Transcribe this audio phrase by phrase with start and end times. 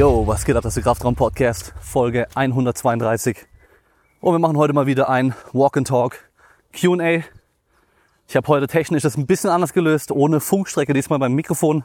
[0.00, 0.62] Yo, was geht ab?
[0.62, 3.36] Das ist der Kraftraum Podcast, Folge 132.
[4.22, 6.16] Und wir machen heute mal wieder ein Walk and Talk
[6.72, 7.22] Q&A.
[8.26, 11.84] Ich habe heute technisch das ein bisschen anders gelöst, ohne Funkstrecke diesmal beim Mikrofon.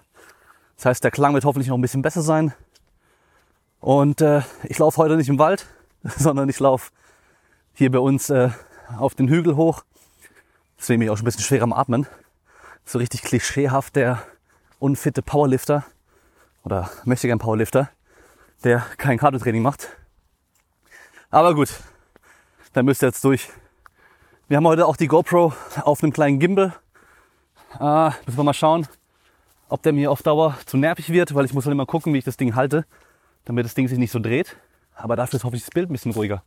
[0.77, 2.53] Das heißt, der Klang wird hoffentlich noch ein bisschen besser sein.
[3.81, 5.65] Und äh, ich laufe heute nicht im Wald,
[6.15, 6.91] sondern ich laufe
[7.73, 8.49] hier bei uns äh,
[8.97, 9.83] auf den Hügel hoch.
[10.79, 12.07] Deswegen bin ich auch schon ein bisschen schwer am Atmen.
[12.85, 14.21] So richtig klischeehaft der
[14.79, 15.83] unfitte Powerlifter
[16.63, 17.89] oder möchte gern Powerlifter,
[18.65, 19.89] der kein Cardio-Training macht.
[21.29, 21.69] Aber gut,
[22.73, 23.49] da müsst ihr jetzt durch.
[24.47, 26.73] Wir haben heute auch die GoPro auf einem kleinen Gimbal.
[27.79, 28.87] Äh, müssen wir mal schauen,
[29.69, 32.17] ob der mir auf Dauer zu nervig wird, weil ich muss dann immer gucken, wie
[32.17, 32.85] ich das Ding halte,
[33.45, 34.57] damit das Ding sich nicht so dreht.
[34.95, 36.43] Aber dafür ist hoffentlich das Bild ein bisschen ruhiger.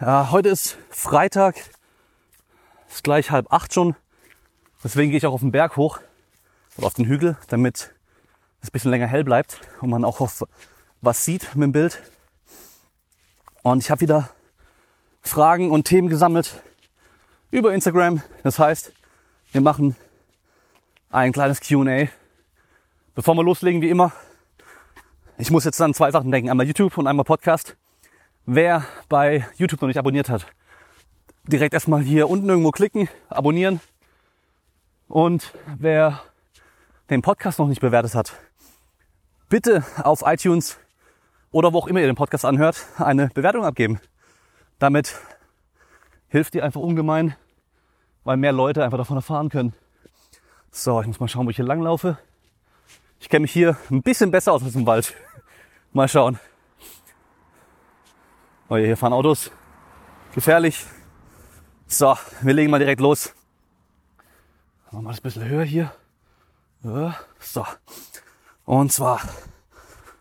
[0.00, 1.56] Ja, heute ist Freitag,
[2.88, 3.96] ist gleich halb acht schon.
[4.84, 5.98] Deswegen gehe ich auch auf den Berg hoch
[6.76, 7.92] oder auf den Hügel, damit
[8.60, 10.44] es ein bisschen länger hell bleibt und man auch auf
[11.02, 12.00] was sieht mit dem Bild.
[13.62, 14.30] Und ich habe wieder
[15.20, 16.62] Fragen und Themen gesammelt
[17.50, 18.22] über Instagram.
[18.44, 18.92] Das heißt,
[19.50, 19.96] wir machen
[21.10, 22.08] ein kleines Q&A.
[23.14, 24.12] Bevor wir loslegen, wie immer,
[25.38, 26.48] ich muss jetzt an zwei Sachen denken.
[26.48, 27.76] Einmal YouTube und einmal Podcast.
[28.46, 30.46] Wer bei YouTube noch nicht abonniert hat,
[31.44, 33.80] direkt erstmal hier unten irgendwo klicken, abonnieren.
[35.08, 36.22] Und wer
[37.10, 38.34] den Podcast noch nicht bewertet hat,
[39.48, 40.78] bitte auf iTunes
[41.52, 44.00] oder wo auch immer ihr den Podcast anhört, eine Bewertung abgeben.
[44.78, 45.14] Damit
[46.28, 47.36] hilft ihr einfach ungemein,
[48.24, 49.74] weil mehr Leute einfach davon erfahren können.
[50.70, 52.18] So, ich muss mal schauen, wo ich hier langlaufe.
[53.20, 55.14] Ich kenne mich hier ein bisschen besser aus als im Wald.
[55.92, 56.40] Mal schauen.
[58.68, 59.52] Oh, hier fahren Autos.
[60.34, 60.86] Gefährlich.
[61.86, 63.34] So, wir legen mal direkt los.
[64.90, 65.92] Machen wir das ein bisschen höher hier.
[66.82, 67.66] Ja, so.
[68.64, 69.20] Und zwar,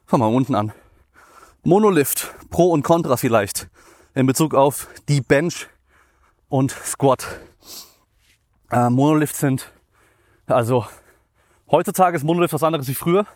[0.06, 0.74] fangen wir unten an.
[1.64, 3.70] Monolift, Pro und Contra vielleicht
[4.16, 5.68] in Bezug auf die Bench
[6.50, 7.40] und Squat.
[8.72, 9.72] Äh, Monolift sind,
[10.48, 10.88] also
[11.70, 13.28] heutzutage ist Monolift was anderes wie früher.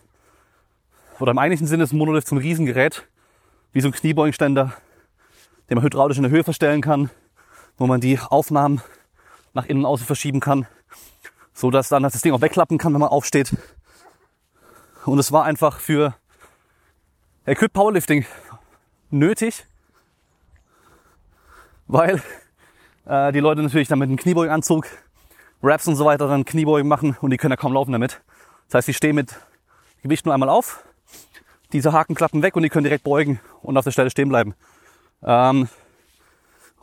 [1.19, 3.07] Oder im eigentlichen Sinne ist Monolift so ein Riesengerät,
[3.73, 4.73] wie so ein Kniebeugenständer,
[5.69, 7.11] den man hydraulisch in der Höhe verstellen kann,
[7.77, 8.81] wo man die Aufnahmen
[9.53, 10.65] nach innen und außen verschieben kann,
[11.53, 13.55] so dass dann das Ding auch wegklappen kann, wenn man aufsteht.
[15.05, 16.15] Und es war einfach für
[17.47, 18.25] Equip Powerlifting
[19.11, 19.67] nötig,
[21.85, 22.19] weil
[23.05, 24.87] äh, die Leute natürlich dann mit einem Kniebeugenanzug,
[25.61, 28.19] Raps und so weiter dann Kniebeugen machen und die können ja kaum laufen damit.
[28.67, 29.35] Das heißt, die stehen mit
[30.01, 30.83] Gewicht nur einmal auf,
[31.71, 34.55] diese Haken klappen weg und die können direkt beugen und auf der Stelle stehen bleiben.
[35.21, 35.69] Ähm,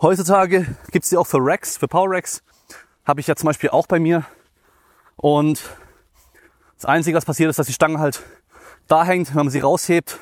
[0.00, 2.40] heutzutage gibt's die auch für Racks, für Power Racks.
[3.04, 4.24] Habe ich ja zum Beispiel auch bei mir.
[5.16, 5.60] Und
[6.76, 8.22] das Einzige, was passiert ist, dass die Stange halt
[8.86, 9.30] da hängt.
[9.30, 10.20] Wenn man sie raushebt,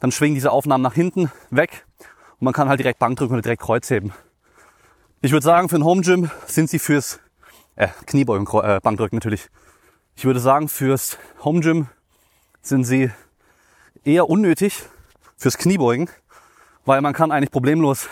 [0.00, 1.86] dann schwingen diese Aufnahmen nach hinten weg
[2.38, 4.12] und man kann halt direkt Bank drücken oder direkt Kreuz heben.
[5.22, 7.20] Ich würde sagen, für ein Home Gym sind sie fürs
[7.74, 9.48] äh, Kniebeugen, äh, Bankdrücken natürlich.
[10.14, 11.88] Ich würde sagen, fürs Home Gym
[12.62, 13.10] sind sie
[14.04, 14.82] eher unnötig
[15.36, 16.08] fürs Kniebeugen,
[16.84, 18.08] weil man kann eigentlich problemlos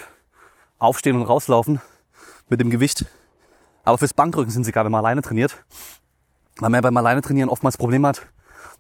[0.79, 1.81] aufstehen und rauslaufen
[2.49, 3.07] mit dem Gewicht.
[3.85, 5.65] Aber fürs Bankdrücken sind sie gerade mal alleine trainiert,
[6.59, 8.23] weil man beim alleine trainieren oftmals Problem hat,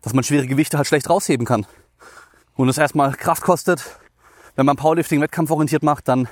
[0.03, 1.66] dass man schwere Gewichte halt schlecht rausheben kann.
[2.56, 3.98] Und es erstmal Kraft kostet.
[4.56, 6.28] Wenn man Powerlifting wettkampforientiert macht, dann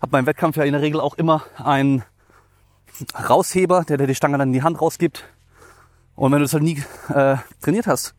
[0.00, 2.04] hat man im Wettkampf ja in der Regel auch immer einen
[3.28, 5.24] Rausheber, der dir die Stange dann in die Hand rausgibt.
[6.14, 8.14] Und wenn du das halt nie äh, trainiert hast,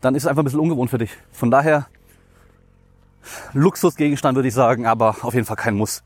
[0.00, 1.10] dann ist es einfach ein bisschen ungewohnt für dich.
[1.32, 1.86] Von daher
[3.52, 6.02] Luxusgegenstand würde ich sagen, aber auf jeden Fall kein Muss.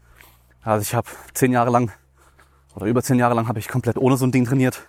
[0.62, 1.91] Also ich habe zehn Jahre lang
[2.75, 4.87] oder über zehn Jahre lang habe ich komplett ohne so ein Ding trainiert.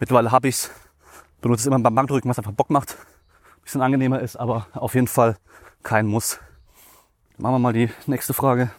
[0.00, 0.70] Mittlerweile habe ich's,
[1.40, 2.96] benutze es immer beim Bankdrücken, was einfach Bock macht,
[3.62, 5.36] bisschen angenehmer ist, aber auf jeden Fall
[5.82, 6.40] kein Muss.
[7.36, 8.70] Machen wir mal die nächste Frage.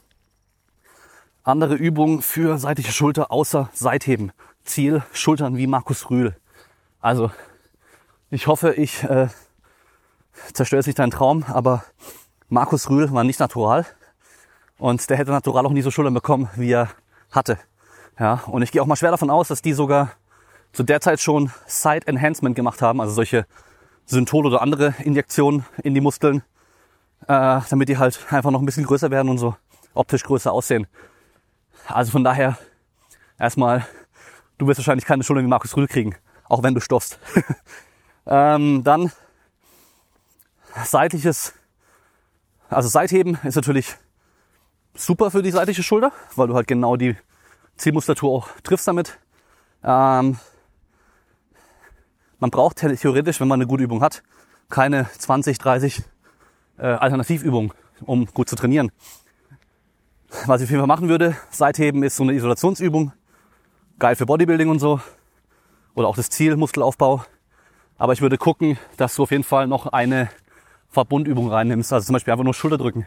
[1.43, 4.31] Andere Übungen für seitliche Schulter außer Seitheben.
[4.63, 6.35] Ziel Schultern wie Markus Rühl.
[6.99, 7.31] Also
[8.29, 9.27] ich hoffe, ich äh,
[10.53, 11.83] zerstöre jetzt nicht deinen Traum, aber
[12.49, 13.85] Markus Rühl war nicht natural
[14.77, 16.89] und der hätte natural auch nie so Schultern bekommen, wie er
[17.31, 17.57] hatte.
[18.19, 20.11] Ja, und ich gehe auch mal schwer davon aus, dass die sogar
[20.73, 23.45] zu der Zeit schon Side Enhancement gemacht haben, also solche
[24.11, 26.43] Synthol oder andere Injektionen in die Muskeln,
[27.27, 29.55] äh, damit die halt einfach noch ein bisschen größer werden und so
[29.93, 30.87] optisch größer aussehen.
[31.87, 32.57] Also von daher
[33.39, 33.85] erstmal,
[34.57, 37.19] du wirst wahrscheinlich keine Schulter wie Markus Rühl kriegen, auch wenn du stoffst.
[38.25, 39.11] ähm, dann
[40.83, 41.53] seitliches,
[42.69, 43.95] also Seitheben ist natürlich
[44.93, 47.15] super für die seitliche Schulter, weil du halt genau die
[47.77, 49.19] Zielmuskulatur auch triffst damit.
[49.83, 50.37] Ähm,
[52.41, 54.23] man braucht theoretisch, wenn man eine gute Übung hat,
[54.69, 56.03] keine 20, 30,
[56.77, 58.91] äh, Alternativübung, um gut zu trainieren.
[60.47, 63.13] Was ich auf jeden Fall machen würde, Seitheben ist so eine Isolationsübung.
[63.99, 64.99] Geil für Bodybuilding und so.
[65.93, 67.23] Oder auch das Ziel, Muskelaufbau.
[67.97, 70.29] Aber ich würde gucken, dass du auf jeden Fall noch eine
[70.89, 71.93] Verbundübung reinnimmst.
[71.93, 73.05] Also zum Beispiel einfach nur Schulterdrücken.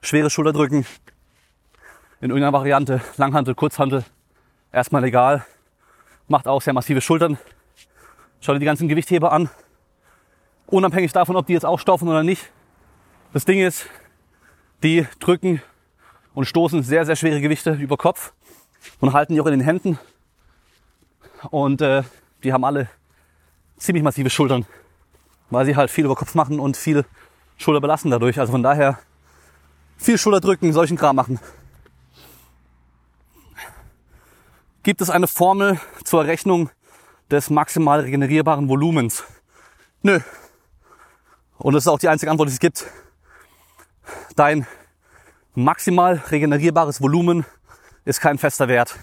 [0.00, 0.86] Schwere Schulterdrücken.
[2.20, 3.00] In irgendeiner Variante.
[3.16, 4.04] Langhantel, Kurzhantel.
[4.72, 5.46] Erstmal egal.
[6.26, 7.38] Macht auch sehr massive Schultern.
[8.40, 9.50] Schau dir die ganzen Gewichtheber an.
[10.66, 12.50] Unabhängig davon, ob die jetzt aufstaufen oder nicht.
[13.32, 13.86] Das Ding ist,
[14.82, 15.62] die drücken
[16.34, 18.32] und stoßen sehr, sehr schwere Gewichte über Kopf
[19.00, 19.98] und halten die auch in den Händen.
[21.50, 22.02] Und äh,
[22.44, 22.88] die haben alle
[23.76, 24.66] ziemlich massive Schultern,
[25.50, 27.04] weil sie halt viel über Kopf machen und viel
[27.56, 28.38] Schulter belasten dadurch.
[28.38, 28.98] Also von daher
[29.96, 31.38] viel Schulter drücken, solchen Kram machen.
[34.82, 36.70] Gibt es eine Formel zur Errechnung
[37.30, 39.24] des maximal regenerierbaren Volumens?
[40.02, 40.20] Nö.
[41.58, 42.84] Und das ist auch die einzige Antwort, die es gibt.
[44.36, 44.66] Dein
[45.54, 47.44] maximal regenerierbares Volumen
[48.04, 48.96] ist kein fester Wert.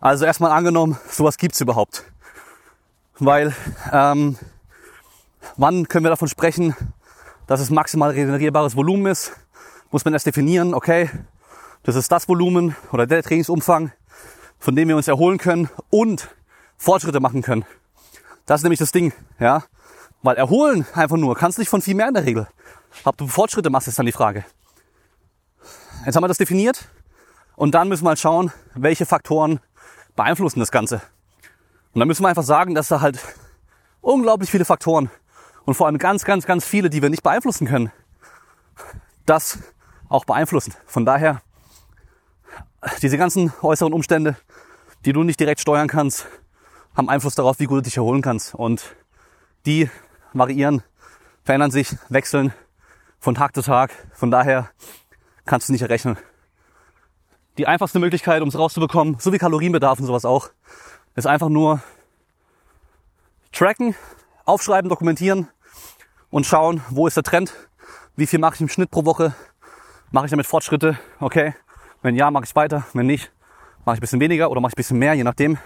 [0.00, 2.04] Also erstmal angenommen, sowas gibt's überhaupt.
[3.18, 3.54] Weil
[3.92, 4.36] ähm,
[5.56, 6.74] wann können wir davon sprechen,
[7.46, 9.32] dass es maximal regenerierbares Volumen ist?
[9.90, 11.10] Muss man erst definieren, okay,
[11.82, 13.92] das ist das Volumen oder der Trainingsumfang,
[14.58, 16.28] von dem wir uns erholen können und
[16.78, 17.64] Fortschritte machen können.
[18.46, 19.64] Das ist nämlich das Ding, ja.
[20.22, 22.48] Weil erholen einfach nur, kannst du dich von viel mehr in der Regel.
[23.04, 24.44] Ob du Fortschritte machst, ist dann die Frage.
[26.06, 26.88] Jetzt haben wir das definiert
[27.56, 29.60] und dann müssen wir halt schauen, welche Faktoren
[30.16, 31.02] beeinflussen das Ganze.
[31.92, 33.18] Und dann müssen wir einfach sagen, dass da halt
[34.00, 35.10] unglaublich viele Faktoren
[35.64, 37.92] und vor allem ganz, ganz, ganz viele, die wir nicht beeinflussen können,
[39.26, 39.58] das
[40.08, 40.72] auch beeinflussen.
[40.86, 41.42] Von daher,
[43.02, 44.36] diese ganzen äußeren Umstände,
[45.04, 46.26] die du nicht direkt steuern kannst,
[46.98, 48.56] haben Einfluss darauf, wie gut du dich erholen kannst.
[48.56, 48.96] Und
[49.66, 49.88] die
[50.32, 50.82] variieren,
[51.44, 52.52] verändern sich, wechseln
[53.20, 53.92] von Tag zu Tag.
[54.12, 54.68] Von daher
[55.46, 56.18] kannst du nicht errechnen.
[57.56, 60.50] Die einfachste Möglichkeit, um es rauszubekommen, so wie Kalorienbedarf und sowas auch,
[61.14, 61.80] ist einfach nur
[63.52, 63.94] tracken,
[64.44, 65.48] aufschreiben, dokumentieren
[66.30, 67.52] und schauen, wo ist der Trend,
[68.16, 69.34] wie viel mache ich im Schnitt pro Woche,
[70.10, 71.54] mache ich damit Fortschritte, okay,
[72.02, 73.32] wenn ja, mache ich weiter, wenn nicht,
[73.84, 75.58] mache ich ein bisschen weniger oder mache ich ein bisschen mehr, je nachdem.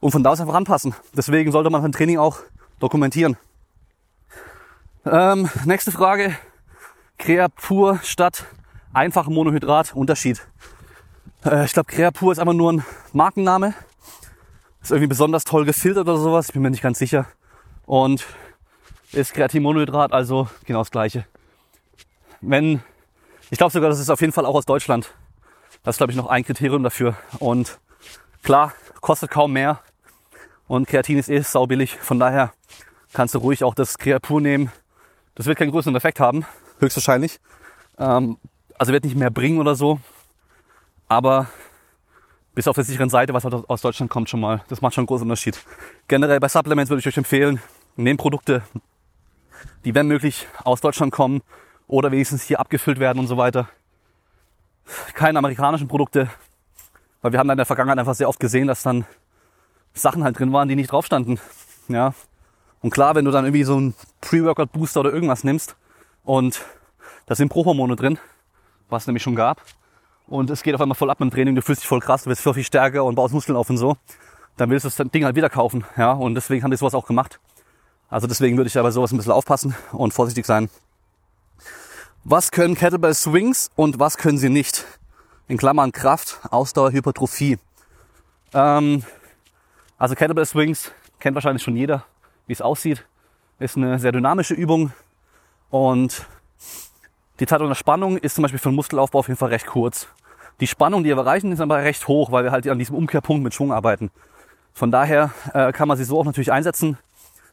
[0.00, 0.94] Und von da aus einfach anpassen.
[1.16, 2.38] Deswegen sollte man sein Training auch
[2.78, 3.36] dokumentieren.
[5.04, 6.36] Ähm, nächste Frage.
[7.18, 8.44] Creapur statt
[8.92, 10.46] einfache Monohydrat Unterschied.
[11.44, 13.74] Äh, ich glaube, Creapur ist einfach nur ein Markenname.
[14.82, 16.46] Ist irgendwie besonders toll gefiltert oder sowas.
[16.46, 17.26] Ich bin mir nicht ganz sicher.
[17.86, 18.24] Und
[19.12, 21.24] ist Kreatinmonohydrat, also genau das gleiche.
[22.40, 22.82] Wenn,
[23.50, 25.12] ich glaube sogar, das ist auf jeden Fall auch aus Deutschland.
[25.82, 27.16] Das ist, glaube ich, noch ein Kriterium dafür.
[27.38, 27.78] Und
[28.42, 29.80] klar, kostet kaum mehr.
[30.68, 31.96] Und Kreatin ist eh saubillig.
[31.96, 32.52] Von daher
[33.12, 34.70] kannst du ruhig auch das Creapur nehmen.
[35.34, 36.44] Das wird keinen größeren Effekt haben,
[36.78, 37.40] höchstwahrscheinlich.
[37.98, 38.36] Ähm,
[38.78, 39.98] also wird nicht mehr bringen oder so.
[41.08, 41.48] Aber
[42.54, 44.62] bis auf der sicheren Seite, was aus Deutschland kommt, schon mal.
[44.68, 45.58] Das macht schon einen großen Unterschied.
[46.06, 47.60] Generell bei Supplements würde ich euch empfehlen,
[47.96, 48.62] nehmt Produkte,
[49.84, 51.40] die wenn möglich aus Deutschland kommen
[51.86, 53.68] oder wenigstens hier abgefüllt werden und so weiter.
[55.14, 56.28] Keine amerikanischen Produkte,
[57.22, 59.06] weil wir haben da in der Vergangenheit einfach sehr oft gesehen, dass dann
[59.94, 61.40] Sachen halt drin waren, die nicht drauf standen.
[61.88, 62.14] Ja.
[62.80, 65.76] Und klar, wenn du dann irgendwie so einen Pre-Workout-Booster oder irgendwas nimmst
[66.24, 66.64] und
[67.26, 68.18] da sind Prohormone drin,
[68.88, 69.62] was es nämlich schon gab,
[70.28, 72.24] und es geht auf einmal voll ab mit dem Training, du fühlst dich voll krass,
[72.24, 73.96] du wirst viel, viel stärker und baust Muskeln auf und so,
[74.56, 75.84] dann willst du das Ding halt wieder kaufen.
[75.96, 76.12] Ja.
[76.12, 77.40] Und deswegen haben die sowas auch gemacht.
[78.10, 80.70] Also deswegen würde ich da bei sowas ein bisschen aufpassen und vorsichtig sein.
[82.24, 84.84] Was können Kettlebell Swings und was können sie nicht?
[85.46, 87.58] In Klammern Kraft, Ausdauer, Hypertrophie.
[88.52, 89.02] Ähm,
[89.98, 92.04] also Kettlebell Swings kennt wahrscheinlich schon jeder,
[92.46, 93.04] wie es aussieht.
[93.58, 94.92] Ist eine sehr dynamische Übung
[95.70, 96.26] und
[97.40, 100.08] die Zeit unter Spannung ist zum Beispiel für den Muskelaufbau auf jeden Fall recht kurz.
[100.60, 103.44] Die Spannung, die wir erreichen, ist aber recht hoch, weil wir halt an diesem Umkehrpunkt
[103.44, 104.10] mit Schwung arbeiten.
[104.72, 106.98] Von daher äh, kann man sie so auch natürlich einsetzen.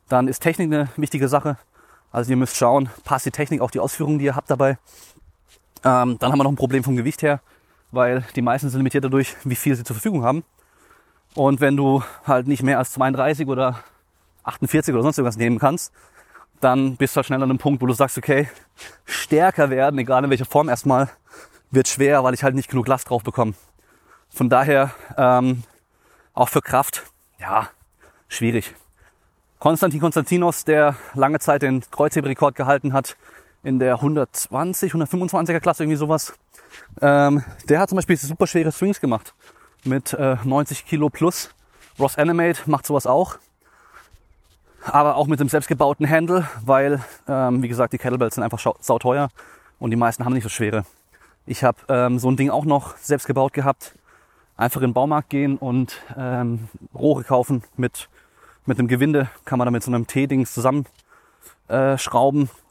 [0.10, 1.58] Dann ist Technik eine wichtige Sache.
[2.12, 4.78] Also ihr müsst schauen, passt die Technik auch die Ausführungen, die ihr habt dabei.
[5.84, 7.42] Ähm, dann haben wir noch ein Problem vom Gewicht her,
[7.92, 10.44] weil die meisten sind limitiert dadurch, wie viel sie zur Verfügung haben.
[11.36, 13.84] Und wenn du halt nicht mehr als 32 oder
[14.44, 15.94] 48 oder sonst irgendwas nehmen kannst,
[16.62, 18.48] dann bist du halt schnell an einem Punkt, wo du sagst, okay,
[19.04, 21.10] stärker werden, egal in welcher Form erstmal,
[21.72, 23.54] wird schwer, weil ich halt nicht genug Last drauf bekomme.
[24.30, 25.64] Von daher ähm,
[26.34, 27.04] auch für Kraft,
[27.38, 27.70] ja,
[28.30, 28.74] schwierig.
[29.60, 33.18] Konstantin Konstantinos, der lange Zeit den Kreuzheberekord gehalten hat,
[33.62, 36.34] in der 120, 125er Klasse, irgendwie sowas,
[37.02, 39.34] ähm, der hat zum Beispiel super schwere Swings gemacht
[39.86, 41.50] mit äh, 90 Kilo plus.
[42.00, 43.38] Ross Animate macht sowas auch.
[44.84, 49.30] aber auch mit dem selbstgebauten Handle, weil, ähm, wie gesagt, die Kettlebells sind einfach sauteuer
[49.80, 50.86] und die meisten haben nicht so schwere.
[51.48, 53.96] Ich habe ähm, so ein Ding auch noch selbst gebaut gehabt.
[54.58, 58.10] Einfach in den Baumarkt gehen und ähm, Rohre kaufen mit,
[58.66, 59.30] mit einem Gewinde.
[59.44, 60.86] Kann man damit so einem T-Dings zusammen
[61.68, 61.98] äh.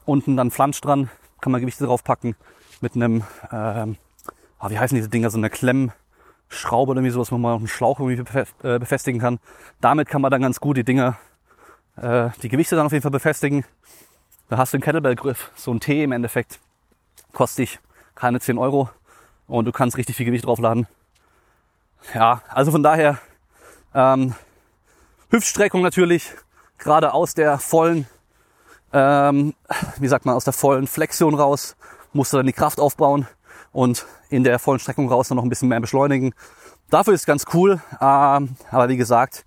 [0.07, 1.09] Unten dann Flansch dran,
[1.41, 2.37] kann man Gewichte drauf packen.
[2.81, 3.97] Mit einem, ähm,
[4.59, 5.49] ah, wie heißen diese Dinger, so eine
[6.49, 8.23] Klemmschraube oder irgendwie sowas, wo man auch einen Schlauch irgendwie
[8.63, 9.39] äh, befestigen kann.
[9.81, 11.17] Damit kann man dann ganz gut die Dinger,
[11.97, 13.65] äh, die Gewichte dann auf jeden Fall befestigen.
[14.49, 16.61] Da hast du einen Kettlebell-Griff, so ein T im Endeffekt.
[17.33, 17.79] Kostet dich
[18.15, 18.89] keine 10 Euro
[19.47, 20.87] und du kannst richtig viel Gewicht draufladen.
[22.15, 23.19] Ja, also von daher
[23.95, 24.35] ähm,
[25.31, 26.31] Hüftstreckung natürlich,
[26.79, 28.07] gerade aus der vollen,
[28.93, 29.55] ähm,
[29.99, 31.77] wie sagt man, aus der vollen Flexion raus,
[32.13, 33.27] musst du dann die Kraft aufbauen
[33.75, 36.33] und in der vollen Streckung raus dann noch ein bisschen mehr beschleunigen.
[36.89, 39.45] Dafür ist ganz cool, ähm, aber wie gesagt,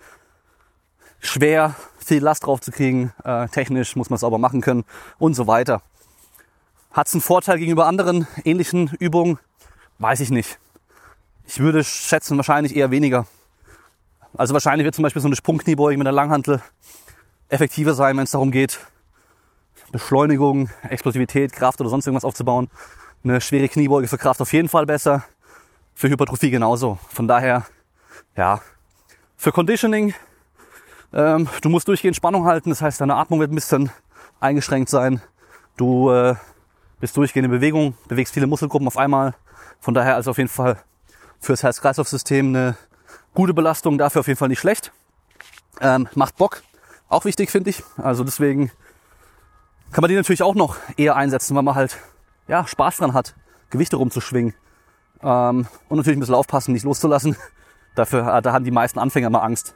[1.19, 4.84] schwer viel Last drauf zu kriegen, äh, technisch muss man es sauber machen können
[5.17, 5.81] und so weiter.
[6.91, 9.39] Hat es einen Vorteil gegenüber anderen ähnlichen Übungen?
[9.98, 10.60] Weiß ich nicht.
[11.46, 13.27] Ich würde schätzen, wahrscheinlich eher weniger.
[14.36, 16.62] Also wahrscheinlich wird zum Beispiel so eine Sprungkniebeuge mit einer Langhantel
[17.50, 18.79] effektiver sein, wenn es darum geht,
[19.91, 22.69] Beschleunigung, Explosivität, Kraft oder sonst irgendwas aufzubauen.
[23.27, 25.25] Eine schwere Kniebeuge für Kraft auf jeden Fall besser.
[25.93, 26.98] Für Hypertrophie genauso.
[27.10, 27.65] Von daher,
[28.38, 28.62] ja,
[29.36, 30.13] für Conditioning,
[31.12, 32.69] ähm, du musst durchgehend Spannung halten.
[32.69, 33.91] Das heißt, deine Atmung wird ein bisschen
[34.39, 35.22] eingeschränkt sein.
[35.75, 36.36] Du äh,
[37.01, 39.36] bist durchgehend in Bewegung, bewegst viele Muskelgruppen auf einmal.
[39.81, 40.77] Von daher also auf jeden Fall
[41.41, 42.77] fürs Herz-Kreislauf-System eine
[43.34, 44.93] gute Belastung, dafür auf jeden Fall nicht schlecht.
[45.81, 46.63] Ähm, macht Bock,
[47.10, 47.84] auch wichtig finde ich.
[47.98, 48.72] Also deswegen
[49.91, 51.98] kann man die natürlich auch noch eher einsetzen, weil man halt
[52.48, 53.36] ja Spaß dran hat,
[53.70, 54.54] Gewichte rumzuschwingen.
[55.22, 57.36] Ähm, und natürlich ein bisschen aufpassen, nicht loszulassen.
[57.96, 59.75] Dafür, äh, da haben die meisten Anfänger mal Angst.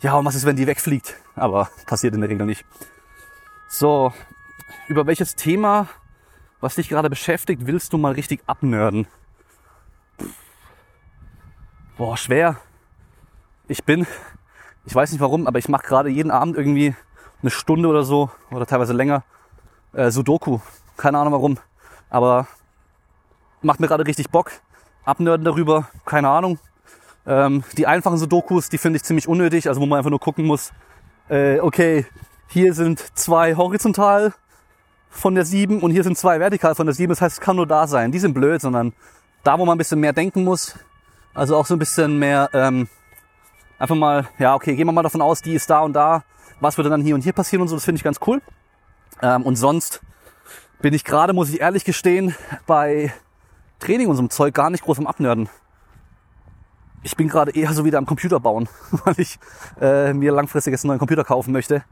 [0.00, 1.16] Ja, und was ist, wenn die wegfliegt?
[1.34, 2.64] Aber passiert in der Regel nicht.
[3.68, 4.12] So,
[4.88, 5.88] über welches Thema
[6.60, 9.06] was dich gerade beschäftigt, willst du mal richtig abnörden?
[11.96, 12.56] Boah, schwer.
[13.68, 14.06] Ich bin,
[14.84, 16.94] ich weiß nicht warum, aber ich mache gerade jeden Abend irgendwie
[17.42, 19.24] eine Stunde oder so oder teilweise länger
[19.92, 20.60] äh, Sudoku.
[20.96, 21.58] Keine Ahnung warum,
[22.10, 22.46] aber
[23.62, 24.52] macht mir gerade richtig Bock.
[25.04, 26.58] Abnörden darüber, keine Ahnung.
[27.26, 30.46] Ähm, die einfachen Sudokus, die finde ich ziemlich unnötig, also wo man einfach nur gucken
[30.46, 30.72] muss,
[31.28, 32.06] äh, okay,
[32.48, 34.32] hier sind zwei horizontal
[35.10, 37.10] von der 7 und hier sind zwei vertikal von der 7.
[37.10, 38.12] Das heißt, es kann nur da sein.
[38.12, 38.92] Die sind blöd, sondern
[39.42, 40.78] da, wo man ein bisschen mehr denken muss.
[41.34, 42.88] Also auch so ein bisschen mehr, ähm,
[43.78, 46.24] einfach mal, ja, okay, gehen wir mal davon aus, die ist da und da.
[46.60, 48.40] Was würde dann hier und hier passieren und so, das finde ich ganz cool.
[49.20, 50.00] Ähm, und sonst
[50.80, 52.34] bin ich gerade, muss ich ehrlich gestehen,
[52.66, 53.12] bei
[53.78, 55.48] Training und so einem Zeug gar nicht groß am Abnörden.
[57.02, 58.68] Ich bin gerade eher so wieder am Computer bauen,
[59.04, 59.38] weil ich
[59.80, 61.84] äh, mir langfristig jetzt einen neuen Computer kaufen möchte.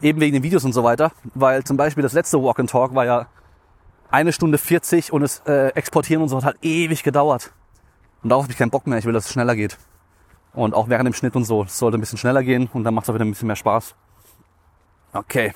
[0.00, 1.12] Eben wegen den Videos und so weiter.
[1.34, 3.26] Weil zum Beispiel das letzte Walk and Talk war ja
[4.10, 7.52] eine Stunde 40 und das äh, Exportieren und so hat halt ewig gedauert.
[8.22, 8.98] Und darauf habe ich keinen Bock mehr.
[8.98, 9.78] Ich will, dass es schneller geht.
[10.54, 11.64] Und auch während dem Schnitt und so.
[11.64, 13.56] Es sollte ein bisschen schneller gehen und dann macht es auch wieder ein bisschen mehr
[13.56, 13.94] Spaß.
[15.12, 15.52] Okay.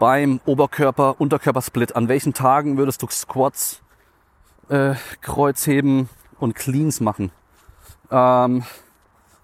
[0.00, 3.82] Beim Oberkörper-Unterkörpersplit, an welchen Tagen würdest du Squats,
[4.70, 7.30] äh, Kreuzheben und Cleans machen?
[8.10, 8.64] Ähm,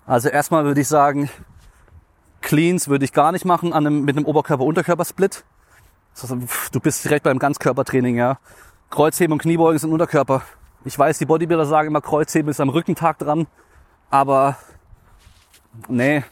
[0.06, 1.28] also erstmal würde ich sagen,
[2.40, 5.44] Cleans würde ich gar nicht machen an einem, mit einem Oberkörper-Unterkörper-Split.
[6.72, 8.38] Du bist direkt beim Ganzkörpertraining, ja.
[8.88, 10.40] Kreuzheben und Kniebeugen sind Unterkörper.
[10.86, 13.46] Ich weiß, die Bodybuilder sagen immer, Kreuzheben ist am Rückentag dran,
[14.08, 14.56] aber
[15.88, 16.24] nee,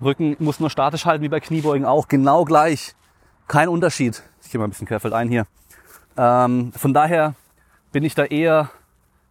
[0.00, 2.94] Rücken muss nur statisch halten wie bei Kniebeugen auch, genau gleich.
[3.48, 4.22] Kein Unterschied.
[4.42, 5.46] Ich gehe mal ein bisschen querfeld ein hier.
[6.16, 7.34] Ähm, von daher
[7.92, 8.70] bin ich da eher,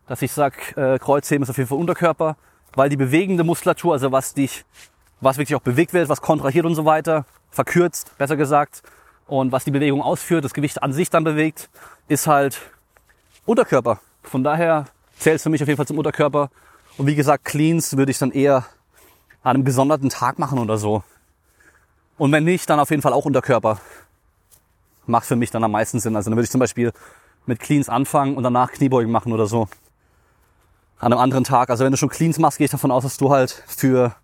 [0.08, 2.36] dass ich sag, äh, Kreuzheben ist auf jeden Fall Unterkörper,
[2.76, 4.66] weil die bewegende Muskulatur, also was dich
[5.24, 8.84] was wirklich auch bewegt wird, was kontrahiert und so weiter, verkürzt, besser gesagt.
[9.26, 11.70] Und was die Bewegung ausführt, das Gewicht an sich dann bewegt,
[12.08, 12.60] ist halt
[13.46, 14.00] Unterkörper.
[14.22, 14.86] Von daher
[15.18, 16.50] zählt es für mich auf jeden Fall zum Unterkörper.
[16.98, 18.66] Und wie gesagt, Cleans würde ich dann eher
[19.44, 21.04] an einem gesonderten Tag machen oder so.
[22.18, 23.80] Und wenn nicht, dann auf jeden Fall auch Unterkörper.
[25.06, 26.16] Macht für mich dann am meisten Sinn.
[26.16, 26.94] Also dann würde ich zum Beispiel
[27.46, 29.68] mit Cleans anfangen und danach Kniebeugen machen oder so.
[31.00, 31.70] An einem anderen Tag.
[31.70, 34.16] Also wenn du schon Cleans machst, gehe ich davon aus, dass du halt für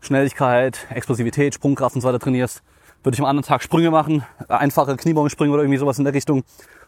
[0.00, 2.62] Schnelligkeit, Explosivität, Sprungkraft und so weiter trainierst,
[3.02, 6.38] würde ich am anderen Tag Sprünge machen, einfache Kniebeugensprünge oder irgendwie sowas in der Richtung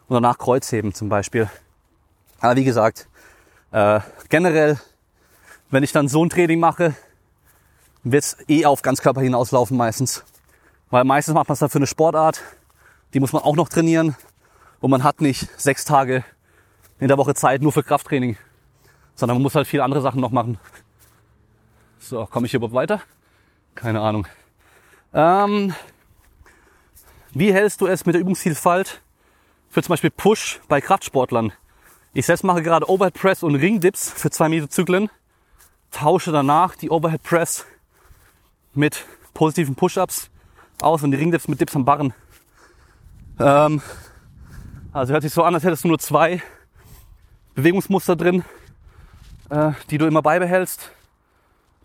[0.07, 1.49] und danach Kreuzheben zum Beispiel.
[2.39, 3.07] Aber wie gesagt,
[3.71, 4.79] äh, generell,
[5.69, 6.95] wenn ich dann so ein Training mache,
[8.03, 10.23] wird es eh auf Ganzkörper hinauslaufen meistens.
[10.89, 12.41] Weil meistens macht man es dann für eine Sportart,
[13.13, 14.15] die muss man auch noch trainieren
[14.79, 16.23] und man hat nicht sechs Tage
[16.99, 18.37] in der Woche Zeit nur für Krafttraining,
[19.15, 20.59] sondern man muss halt viele andere Sachen noch machen.
[21.99, 23.01] So, komme ich hier überhaupt weiter?
[23.75, 24.27] Keine Ahnung.
[25.13, 25.73] Ähm,
[27.33, 29.01] wie hältst du es mit der Übungsvielfalt
[29.69, 31.53] für zum Beispiel Push bei Kraftsportlern?
[32.13, 35.09] Ich selbst mache gerade Overhead Press und Ringdips für zwei Mesozyklen,
[35.91, 37.65] tausche danach die Overhead Press
[38.73, 40.29] mit positiven Push-Ups
[40.81, 42.13] aus und die Ringdips mit Dips am Barren.
[43.39, 43.81] Ähm,
[44.93, 46.41] also hört sich so an, als hättest du nur zwei
[47.55, 48.43] Bewegungsmuster drin,
[49.49, 50.91] äh, die du immer beibehältst.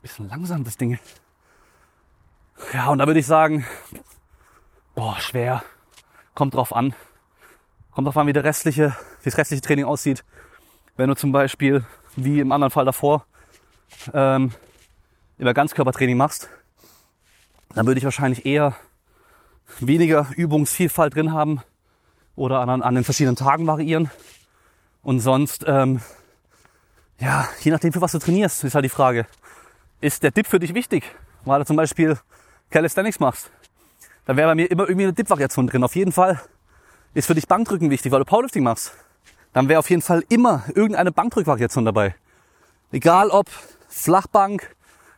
[0.02, 0.98] Bisschen langsam das Ding.
[2.72, 3.66] Ja, und da würde ich sagen,
[4.94, 5.62] boah, schwer.
[6.34, 6.94] Kommt drauf an.
[7.90, 10.24] Kommt drauf an, wie der restliche, wie das restliche Training aussieht.
[10.96, 13.26] Wenn du zum Beispiel, wie im anderen Fall davor,
[14.12, 14.52] ähm,
[15.38, 16.48] immer Ganzkörpertraining machst,
[17.74, 18.74] dann würde ich wahrscheinlich eher
[19.80, 21.60] weniger Übungsvielfalt drin haben
[22.34, 24.10] oder an, an den verschiedenen Tagen variieren.
[25.02, 26.00] Und sonst, ähm,
[27.18, 29.26] ja, je nachdem, für was du trainierst, ist halt die Frage.
[30.00, 31.04] Ist der Dip für dich wichtig?
[31.44, 32.18] Weil du zum Beispiel
[32.70, 33.50] Calisthenics machst,
[34.24, 35.84] dann wäre bei mir immer irgendwie eine Dip-Variation drin.
[35.84, 36.40] Auf jeden Fall
[37.14, 38.92] ist für dich Bankdrücken wichtig, weil du Powerlifting machst.
[39.52, 42.14] Dann wäre auf jeden Fall immer irgendeine Bankdrückvariation dabei.
[42.90, 43.46] Egal ob
[43.88, 44.74] Flachbank,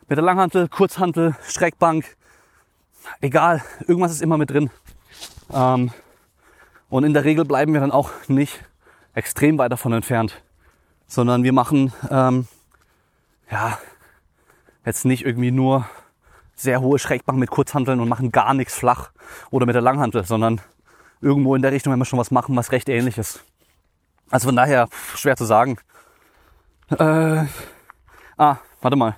[0.09, 2.17] mit der Langhantel, Kurzhantel, Streckbank,
[3.21, 4.71] egal, irgendwas ist immer mit drin.
[5.53, 5.91] Ähm,
[6.89, 8.65] und in der Regel bleiben wir dann auch nicht
[9.15, 10.43] extrem weit davon entfernt,
[11.07, 12.47] sondern wir machen ähm,
[13.51, 13.79] ja
[14.85, 15.89] jetzt nicht irgendwie nur
[16.55, 19.11] sehr hohe Schrägbank mit Kurzhanteln und machen gar nichts flach
[19.51, 20.61] oder mit der Langhantel, sondern
[21.21, 23.45] irgendwo in der Richtung, wenn wir schon was machen, was recht ähnlich ist.
[24.31, 25.79] Also von daher schwer zu sagen.
[26.91, 27.45] Äh,
[28.37, 29.17] ah, warte mal.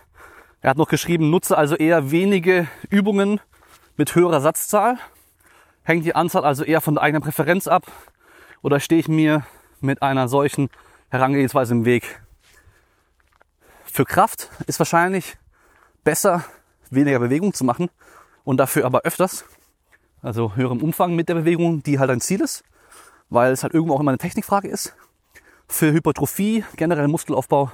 [0.60, 3.40] Er hat noch geschrieben, nutze also eher wenige Übungen
[4.00, 4.96] mit höherer Satzzahl.
[5.82, 7.84] Hängt die Anzahl also eher von der eigenen Präferenz ab?
[8.62, 9.44] Oder stehe ich mir
[9.82, 10.70] mit einer solchen
[11.10, 12.22] Herangehensweise im Weg?
[13.84, 15.36] Für Kraft ist wahrscheinlich
[16.02, 16.46] besser,
[16.88, 17.90] weniger Bewegung zu machen
[18.42, 19.44] und dafür aber öfters,
[20.22, 22.64] also höherem Umfang mit der Bewegung, die halt ein Ziel ist,
[23.28, 24.96] weil es halt irgendwo auch immer eine Technikfrage ist.
[25.68, 27.70] Für Hypertrophie, generell Muskelaufbau,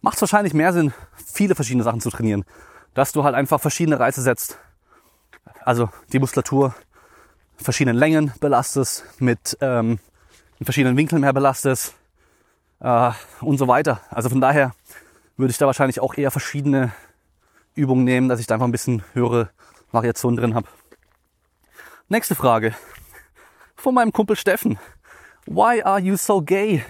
[0.00, 2.46] macht es wahrscheinlich mehr Sinn, viele verschiedene Sachen zu trainieren.
[2.94, 4.58] Dass du halt einfach verschiedene Reize setzt.
[5.64, 6.74] Also die Muskulatur
[7.56, 9.98] verschiedenen Längen belastest, mit ähm,
[10.58, 11.94] in verschiedenen Winkeln mehr belastest
[12.80, 14.00] äh, und so weiter.
[14.10, 14.74] Also von daher
[15.36, 16.92] würde ich da wahrscheinlich auch eher verschiedene
[17.74, 19.50] Übungen nehmen, dass ich da einfach ein bisschen höhere
[19.92, 20.68] Variationen drin habe.
[22.08, 22.74] Nächste Frage
[23.76, 24.78] von meinem Kumpel Steffen.
[25.46, 26.84] Why are you so gay?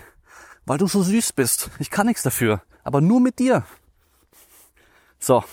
[0.66, 1.70] Weil du so süß bist.
[1.78, 3.64] Ich kann nichts dafür aber nur mit dir.
[5.18, 5.44] So,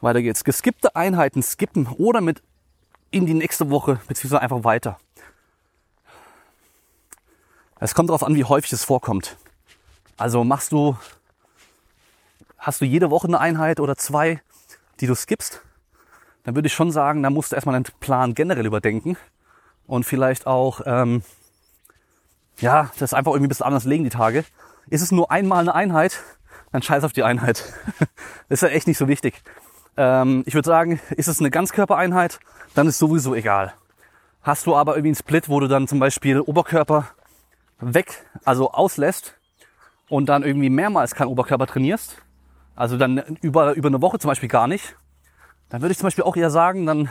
[0.00, 0.44] weiter geht's.
[0.44, 2.42] Geskippte Einheiten skippen oder mit
[3.10, 4.98] in die nächste Woche, beziehungsweise einfach weiter.
[7.80, 9.36] Es kommt darauf an, wie häufig es vorkommt.
[10.16, 10.96] Also machst du,
[12.58, 14.42] hast du jede Woche eine Einheit oder zwei,
[15.00, 15.62] die du skippst,
[16.42, 19.16] dann würde ich schon sagen, da musst du erstmal deinen Plan generell überdenken
[19.86, 21.22] und vielleicht auch, ähm,
[22.58, 24.44] ja, das einfach irgendwie ein bisschen anders legen die Tage.
[24.90, 26.20] Ist es nur einmal eine Einheit,
[26.72, 27.72] dann scheiß auf die Einheit.
[28.48, 29.42] ist ja echt nicht so wichtig.
[29.98, 32.38] Ähm, ich würde sagen, ist es eine Ganzkörpereinheit,
[32.74, 33.74] dann ist sowieso egal.
[34.42, 37.08] Hast du aber irgendwie einen Split, wo du dann zum Beispiel Oberkörper
[37.80, 39.34] weg, also auslässt
[40.08, 42.22] und dann irgendwie mehrmals keinen Oberkörper trainierst,
[42.76, 44.96] also dann über, über eine Woche zum Beispiel gar nicht,
[45.68, 47.10] dann würde ich zum Beispiel auch eher sagen, dann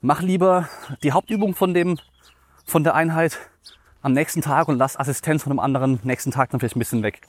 [0.00, 0.68] mach lieber
[1.04, 2.00] die Hauptübung von dem,
[2.66, 3.38] von der Einheit
[4.02, 7.04] am nächsten Tag und lass Assistenz von dem anderen nächsten Tag dann vielleicht ein bisschen
[7.04, 7.20] weg.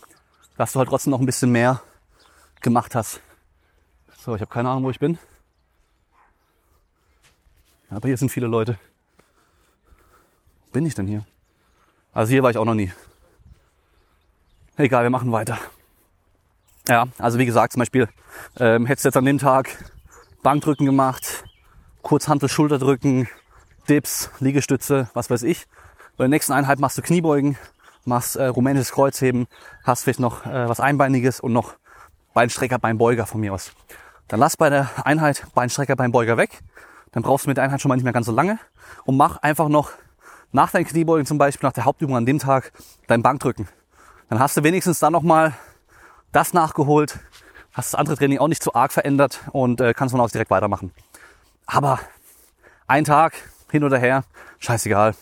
[0.58, 1.82] Dass du halt trotzdem noch ein bisschen mehr
[2.62, 3.22] gemacht hast.
[4.24, 5.18] So, ich habe keine Ahnung, wo ich bin.
[7.90, 8.80] Aber hier sind viele Leute.
[10.62, 11.26] Wo bin ich denn hier?
[12.14, 12.94] Also hier war ich auch noch nie.
[14.78, 15.58] Egal, wir machen weiter.
[16.88, 18.08] Ja, also wie gesagt, zum Beispiel
[18.56, 19.92] ähm, hättest du jetzt an dem Tag
[20.42, 21.44] Bankdrücken gemacht,
[22.02, 23.28] Kurzhantel, Schulterdrücken,
[23.90, 25.66] Dips, Liegestütze, was weiß ich.
[26.16, 27.58] Bei der nächsten Einheit machst du Kniebeugen,
[28.06, 29.48] machst äh, rumänisches Kreuzheben,
[29.84, 31.74] hast vielleicht noch äh, was Einbeiniges und noch
[32.34, 33.74] Beinstrecker, Beinbeuger von mir aus.
[34.34, 36.64] Dann lass bei der Einheit Beinstrecker, Beinbeuger weg.
[37.12, 38.58] Dann brauchst du mit der Einheit schon mal nicht mehr ganz so lange
[39.06, 39.92] und mach einfach noch
[40.52, 42.72] nach deinen Kniebeugen zum Beispiel, nach der Hauptübung an dem Tag,
[43.06, 43.68] dein Bankdrücken.
[44.30, 45.54] Dann hast du wenigstens dann nochmal
[46.32, 47.20] das nachgeholt,
[47.74, 50.50] hast das andere Training auch nicht zu arg verändert und äh, kannst von aus direkt
[50.50, 50.92] weitermachen.
[51.68, 52.00] Aber
[52.88, 53.36] ein Tag
[53.70, 54.24] hin oder her,
[54.58, 55.14] scheißegal.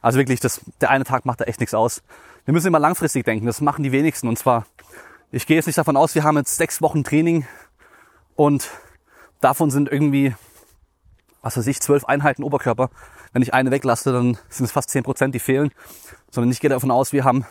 [0.00, 2.02] Also wirklich, das, der eine Tag macht da echt nichts aus.
[2.46, 3.44] Wir müssen immer langfristig denken.
[3.44, 4.26] Das machen die wenigsten.
[4.26, 4.64] Und zwar,
[5.32, 7.46] ich gehe jetzt nicht davon aus, wir haben jetzt sechs Wochen Training
[8.36, 8.70] und
[9.40, 10.34] davon sind irgendwie,
[11.42, 12.90] was weiß ich, zwölf Einheiten Oberkörper.
[13.32, 15.70] Wenn ich eine weglasse, dann sind es fast zehn Prozent, die fehlen.
[16.30, 17.44] Sondern ich gehe davon aus, wir haben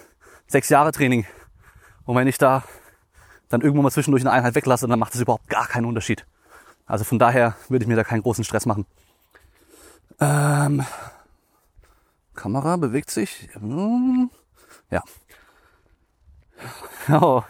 [0.47, 1.25] sechs Jahre Training.
[2.05, 2.63] Und wenn ich da
[3.49, 6.25] dann irgendwo mal zwischendurch eine Einheit weglasse, dann macht das überhaupt gar keinen Unterschied.
[6.85, 8.85] Also von daher würde ich mir da keinen großen Stress machen.
[10.19, 10.85] Ähm,
[12.35, 13.49] Kamera bewegt sich.
[14.89, 15.03] Ja.
[17.09, 17.43] Oh,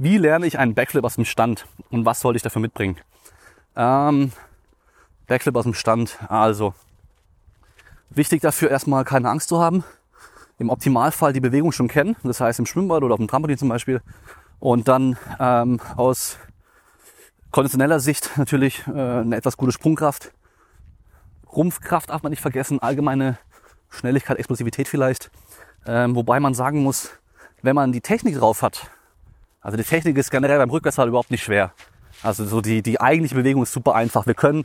[0.00, 2.96] wie lerne ich einen Backflip aus dem Stand und was sollte ich dafür mitbringen?
[3.76, 4.32] Ähm,
[5.26, 6.18] Backflip aus dem Stand.
[6.26, 6.72] Also
[8.08, 9.84] wichtig dafür erstmal keine Angst zu haben.
[10.58, 12.16] Im Optimalfall die Bewegung schon kennen.
[12.22, 14.00] Das heißt im Schwimmbad oder auf dem Trampolin zum Beispiel.
[14.58, 16.38] Und dann ähm, aus
[17.50, 20.32] konditioneller Sicht natürlich äh, eine etwas gute Sprungkraft.
[21.54, 22.80] Rumpfkraft darf man nicht vergessen.
[22.80, 23.36] Allgemeine
[23.90, 25.30] Schnelligkeit, Explosivität vielleicht.
[25.84, 27.10] Ähm, wobei man sagen muss,
[27.60, 28.90] wenn man die Technik drauf hat,
[29.60, 31.72] also die Technik ist generell beim Rückwärtsfall überhaupt nicht schwer.
[32.22, 34.26] Also so die, die eigentliche Bewegung ist super einfach.
[34.26, 34.64] Wir können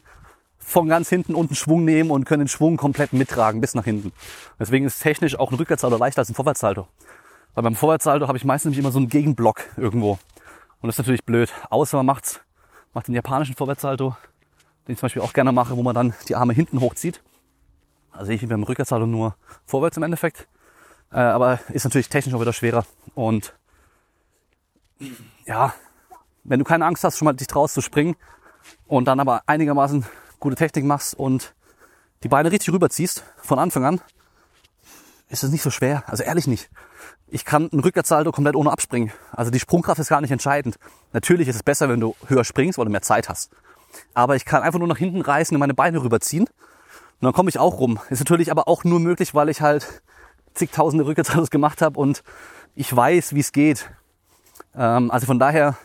[0.57, 4.13] von ganz hinten unten Schwung nehmen und können den Schwung komplett mittragen bis nach hinten.
[4.59, 6.87] Deswegen ist technisch auch ein Rückwärtssalto leichter als ein Vorwärtssalto.
[7.53, 10.11] Weil beim Vorwärtssalto habe ich meistens nämlich immer so einen Gegenblock irgendwo.
[10.81, 11.53] Und das ist natürlich blöd.
[11.69, 12.41] Außer man macht's,
[12.93, 14.15] macht den japanischen Vorwärtssalto,
[14.87, 17.21] den ich zum Beispiel auch gerne mache, wo man dann die Arme hinten hochzieht.
[18.11, 20.47] Also ich beim Rückwärtssalto nur vorwärts im Endeffekt.
[21.11, 22.85] Äh, aber ist natürlich technisch auch wieder schwerer.
[23.13, 23.53] Und
[25.45, 25.73] ja,
[26.43, 28.15] wenn du keine Angst hast, schon mal dich traust zu springen
[28.87, 30.05] und dann aber einigermaßen
[30.39, 31.55] gute Technik machst und
[32.23, 34.01] die Beine richtig rüberziehst von Anfang an,
[35.29, 36.03] ist es nicht so schwer.
[36.07, 36.69] Also ehrlich nicht.
[37.27, 39.11] Ich kann einen Rückwärtssalto komplett ohne abspringen.
[39.31, 40.77] Also die Sprungkraft ist gar nicht entscheidend.
[41.13, 43.51] Natürlich ist es besser, wenn du höher springst, weil du mehr Zeit hast.
[44.13, 46.43] Aber ich kann einfach nur nach hinten reißen und meine Beine rüberziehen.
[46.45, 47.99] Und dann komme ich auch rum.
[48.09, 50.03] Ist natürlich aber auch nur möglich, weil ich halt
[50.53, 52.23] zigtausende Rückwärtssaltos gemacht habe und
[52.75, 53.89] ich weiß, wie es geht.
[54.75, 55.77] Ähm, also von daher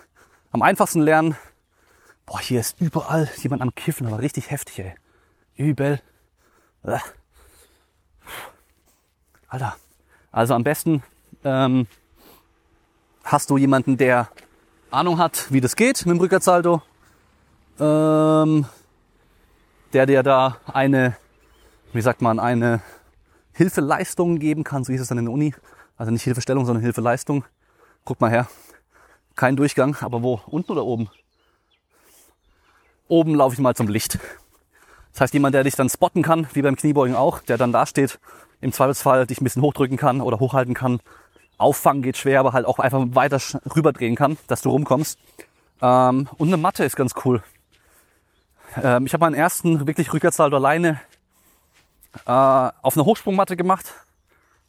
[0.53, 1.37] am einfachsten lernen.
[2.27, 4.95] Boah, hier ist überall jemand am Kiffen, aber richtig heftig, ey.
[5.57, 6.01] Übel.
[9.49, 9.77] Alter.
[10.33, 11.03] Also am besten
[11.45, 11.87] ähm,
[13.25, 14.29] hast du jemanden, der
[14.91, 16.83] Ahnung hat, wie das geht mit dem Rückwärtssalto.
[17.79, 18.67] Ähm,
[19.93, 21.17] der dir da eine,
[21.93, 22.81] wie sagt man, eine
[23.53, 25.55] Hilfeleistung geben kann, so hieß es dann in der Uni.
[25.97, 27.45] Also nicht Hilfestellung, sondern Hilfeleistung.
[28.05, 28.49] Guck mal her.
[29.37, 30.41] Kein Durchgang, aber wo?
[30.47, 31.11] Unten oder oben?
[33.09, 34.19] Oben laufe ich mal zum Licht.
[35.13, 37.87] Das heißt, jemand, der dich dann spotten kann, wie beim Kniebeugen auch, der dann da
[37.87, 38.21] steht,
[38.61, 41.01] im Zweifelsfall dich ein bisschen hochdrücken kann oder hochhalten kann.
[41.59, 43.41] Auffangen geht schwer, aber halt auch einfach weiter
[43.75, 45.19] rüberdrehen kann, dass du rumkommst.
[45.83, 47.43] Ähm, und eine Matte ist ganz cool.
[48.83, 51.01] Ähm, ich habe meinen ersten wirklich Rückwärtssalto alleine
[52.27, 53.93] äh, auf einer Hochsprungmatte gemacht.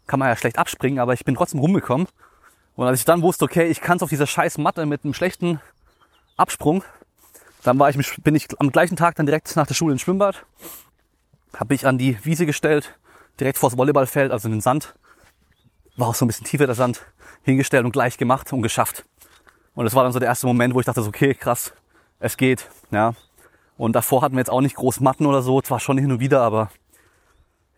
[0.08, 2.08] Kann man ja schlecht abspringen, aber ich bin trotzdem rumgekommen.
[2.76, 5.14] Und als ich dann wusste, okay, ich kann es auf dieser scheiß Matte mit einem
[5.14, 5.60] schlechten
[6.38, 6.84] Absprung,
[7.64, 10.46] dann war ich, bin ich am gleichen Tag dann direkt nach der Schule ins Schwimmbad,
[11.56, 12.98] habe mich an die Wiese gestellt,
[13.40, 14.96] direkt vors Volleyballfeld, also in den Sand,
[15.98, 17.06] war auch so ein bisschen tiefer der Sand,
[17.44, 19.06] hingestellt und gleich gemacht und geschafft.
[19.76, 21.74] Und das war dann so der erste Moment, wo ich dachte, so, okay, krass,
[22.20, 23.14] es geht, ja.
[23.78, 26.20] Und davor hatten wir jetzt auch nicht groß Matten oder so, zwar schon hin und
[26.20, 26.72] wieder, aber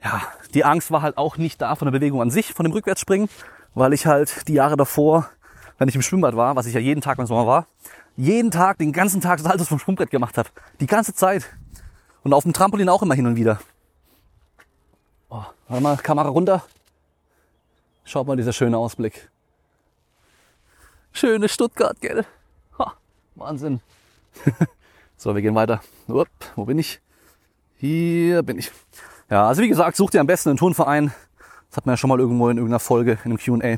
[0.03, 0.21] ja,
[0.53, 3.29] die Angst war halt auch nicht da von der Bewegung an sich, von dem Rückwärtsspringen,
[3.73, 5.29] weil ich halt die Jahre davor,
[5.77, 7.67] wenn ich im Schwimmbad war, was ich ja jeden Tag im Sommer war,
[8.15, 10.49] jeden Tag, den ganzen Tag Saltos vom Sprungbrett gemacht habe.
[10.79, 11.49] Die ganze Zeit.
[12.23, 13.59] Und auf dem Trampolin auch immer hin und wieder.
[15.29, 16.63] Oh, warte mal, Kamera runter.
[18.05, 19.29] Schaut mal dieser schöne Ausblick.
[21.11, 22.25] Schöne Stuttgart, gell?
[22.77, 22.93] Ha,
[23.35, 23.81] Wahnsinn.
[25.17, 25.81] so, wir gehen weiter.
[26.07, 27.01] Upp, wo bin ich?
[27.77, 28.71] Hier bin ich.
[29.29, 31.13] Ja, also wie gesagt, such dir am besten einen Turnverein.
[31.73, 33.77] Das hat man ja schon mal irgendwo in irgendeiner Folge, in einem Q&A.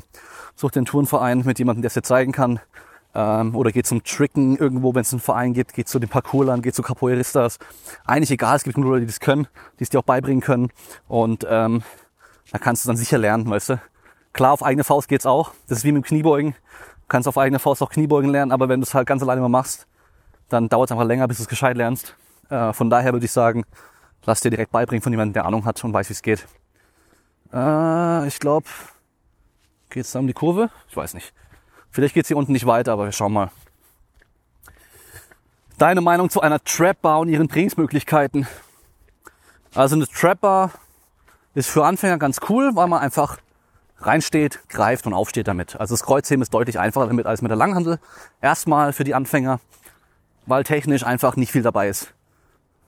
[0.54, 2.60] Such dir einen Turnverein mit jemandem, der es dir zeigen kann.
[3.14, 5.72] Ähm, oder geht zum Tricken irgendwo, wenn es einen Verein gibt.
[5.72, 7.58] Geht zu den Parkourlern, geht zu Capoeiristas.
[8.04, 10.68] Eigentlich egal, es gibt nur Leute, die das können, die es dir auch beibringen können.
[11.08, 11.84] Und ähm,
[12.52, 13.80] da kannst du dann sicher lernen, weißt du.
[14.34, 15.52] Klar, auf eigene Faust geht's auch.
[15.66, 16.50] Das ist wie mit dem Kniebeugen.
[16.52, 19.40] Du kannst auf eigene Faust auch Kniebeugen lernen, aber wenn du es halt ganz alleine
[19.40, 19.86] mal machst,
[20.50, 22.14] dann dauert es einfach länger, bis du es gescheit lernst.
[22.50, 23.64] Äh, von daher würde ich sagen,
[24.26, 26.46] lass dir direkt beibringen von jemandem, der Ahnung hat und weiß, wie es geht.
[27.56, 28.66] Äh, ich glaube,
[29.88, 30.70] geht's da um die Kurve?
[30.88, 31.32] Ich weiß nicht.
[31.90, 33.50] Vielleicht geht's hier unten nicht weiter, aber wir schauen mal.
[35.78, 38.46] Deine Meinung zu einer Trap Bar und ihren Trainingsmöglichkeiten?
[39.74, 40.70] Also eine Trap Bar
[41.54, 43.38] ist für Anfänger ganz cool, weil man einfach
[43.98, 45.76] reinsteht, greift und aufsteht damit.
[45.80, 47.98] Also das Kreuzheben ist deutlich einfacher damit als mit der Langhandel.
[48.42, 49.60] Erstmal für die Anfänger,
[50.44, 52.12] weil technisch einfach nicht viel dabei ist.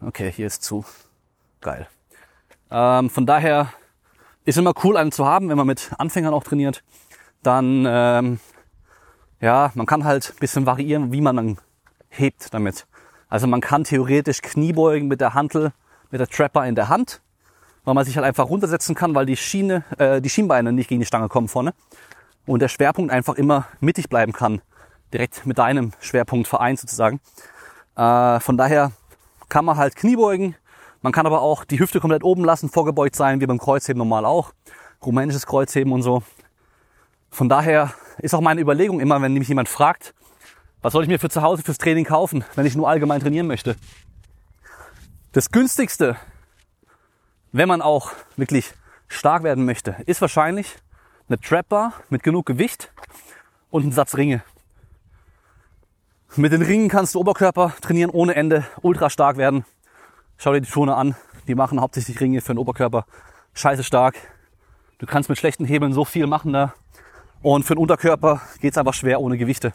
[0.03, 0.85] Okay, hier ist zu.
[1.63, 1.89] Geil.
[2.71, 3.73] Ähm, von daher
[4.49, 6.83] ist immer cool, einen zu haben, wenn man mit Anfängern auch trainiert.
[7.43, 8.41] Dann, ähm,
[9.41, 11.59] ja, man kann halt bisschen variieren, wie man dann
[12.09, 12.87] hebt damit.
[13.29, 15.73] Also man kann theoretisch Kniebeugen mit der Hantel,
[16.11, 17.21] mit der Trapper in der Hand
[17.89, 21.01] weil man sich halt einfach runtersetzen kann, weil die Schiene, äh, die Schienbeine nicht gegen
[21.01, 21.73] die Stange kommen vorne
[22.45, 24.61] und der Schwerpunkt einfach immer mittig bleiben kann,
[25.11, 27.19] direkt mit deinem Schwerpunkt vereint sozusagen.
[27.97, 28.93] Äh, von daher
[29.49, 30.55] kann man halt Kniebeugen.
[31.01, 34.25] Man kann aber auch die Hüfte komplett oben lassen, vorgebeugt sein, wie beim Kreuzheben normal
[34.25, 34.53] auch.
[35.05, 36.23] Rumänisches Kreuzheben und so.
[37.31, 40.15] Von daher ist auch meine Überlegung immer, wenn mich jemand fragt,
[40.83, 43.47] was soll ich mir für zu Hause fürs Training kaufen, wenn ich nur allgemein trainieren
[43.47, 43.77] möchte?
[45.33, 46.17] Das günstigste,
[47.53, 48.75] wenn man auch wirklich
[49.09, 50.77] stark werden möchte, ist wahrscheinlich
[51.29, 52.93] eine Trapper mit genug Gewicht
[53.71, 54.43] und einen Satz Ringe.
[56.37, 59.65] Mit den Ringen kannst du Oberkörper trainieren ohne Ende, ultra stark werden.
[60.41, 61.17] Schau dir die Turner an,
[61.49, 63.07] die machen hauptsächlich Ringe für den Oberkörper.
[63.55, 64.15] Scheiße stark.
[64.99, 66.75] Du kannst mit schlechten Hebeln so viel machen da.
[67.43, 69.75] Und für den Unterkörper geht's einfach schwer ohne Gewichte.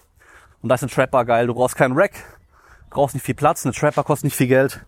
[0.61, 1.47] Und da ist ein Trapper geil.
[1.47, 2.13] Du brauchst keinen Rack,
[2.89, 3.65] brauchst nicht viel Platz.
[3.65, 4.85] Eine Trapper kostet nicht viel Geld.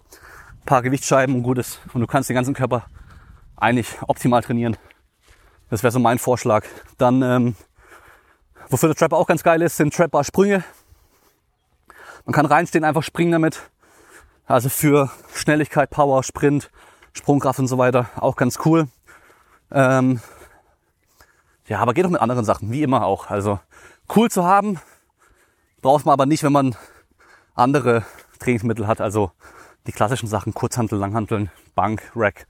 [0.62, 1.82] Ein paar Gewichtsscheiben und gut ist.
[1.94, 2.86] Und du kannst den ganzen Körper
[3.58, 4.78] eigentlich optimal trainieren.
[5.70, 6.64] Das wäre so mein Vorschlag.
[6.98, 7.56] Dann, ähm,
[8.70, 10.64] wofür der Trapper auch ganz geil ist, sind Trapper-Sprünge.
[12.24, 13.70] Man kann reinstehen, einfach springen damit.
[14.46, 16.70] Also für Schnelligkeit, Power, Sprint,
[17.14, 18.88] Sprungkraft und so weiter auch ganz cool.
[19.72, 20.22] Ähm,
[21.68, 23.30] ja, aber geht auch mit anderen Sachen, wie immer auch.
[23.30, 23.60] Also
[24.16, 24.80] cool zu haben,
[25.82, 26.76] braucht man aber nicht, wenn man
[27.56, 28.06] andere
[28.40, 29.02] Trainingsmittel hat.
[29.02, 29.32] Also
[29.88, 32.48] die klassischen Sachen, Kurzhantel, Langhanteln, Bank, Rack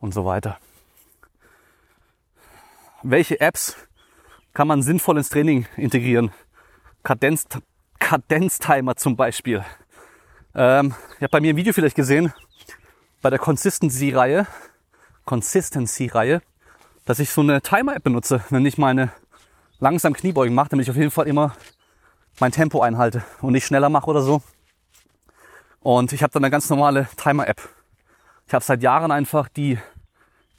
[0.00, 0.58] und so weiter.
[3.02, 3.76] Welche Apps
[4.52, 6.32] kann man sinnvoll ins Training integrieren?
[7.04, 7.46] Kadenz,
[7.98, 9.64] Kadenztimer zum Beispiel.
[10.54, 12.32] Ähm, ihr habt bei mir im Video vielleicht gesehen,
[13.20, 14.46] bei der Consistency-Reihe,
[15.24, 16.42] Consistency-Reihe,
[17.04, 19.12] dass ich so eine Timer-App benutze, wenn ich meine
[19.78, 21.54] langsam Kniebeugen mache, damit ich auf jeden Fall immer
[22.40, 24.42] mein Tempo einhalte und nicht schneller mache oder so.
[25.80, 27.60] Und ich habe dann eine ganz normale Timer-App.
[28.46, 29.78] Ich habe seit Jahren einfach die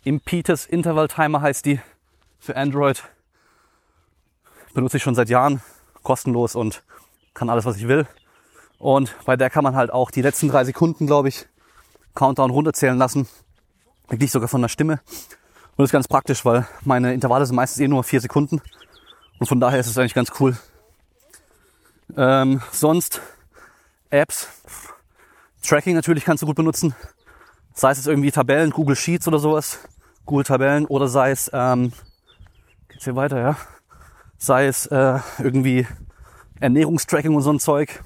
[0.04, 1.80] Impetus Interval Timer heißt die
[2.40, 3.04] für Android.
[4.74, 5.62] Benutze ich schon seit Jahren,
[6.04, 6.84] kostenlos und
[7.34, 8.08] kann alles, was ich will.
[8.80, 11.46] Und bei der kann man halt auch die letzten drei Sekunden, glaube ich,
[12.16, 13.28] Countdown runterzählen lassen.
[14.08, 14.94] Wirklich sogar von der Stimme.
[14.94, 18.62] Und das ist ganz praktisch, weil meine Intervalle sind meistens eh nur vier Sekunden.
[19.38, 20.58] Und von daher ist es eigentlich ganz cool.
[22.18, 23.22] Ähm, sonst
[24.10, 24.48] Apps.
[25.62, 26.96] Tracking natürlich kannst du gut benutzen.
[27.74, 29.80] Sei es irgendwie Tabellen, Google Sheets oder sowas.
[30.26, 31.92] Google Tabellen oder sei es, ähm,
[32.88, 33.58] geht's hier weiter, ja?
[34.38, 35.86] Sei es äh, irgendwie
[36.60, 38.02] Ernährungstracking und so ein Zeug.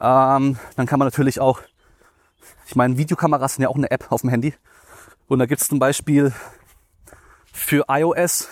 [0.00, 1.60] Ähm, dann kann man natürlich auch,
[2.66, 4.54] ich meine, Videokameras sind ja auch eine App auf dem Handy.
[5.28, 6.32] Und da gibt's zum Beispiel
[7.52, 8.48] für iOS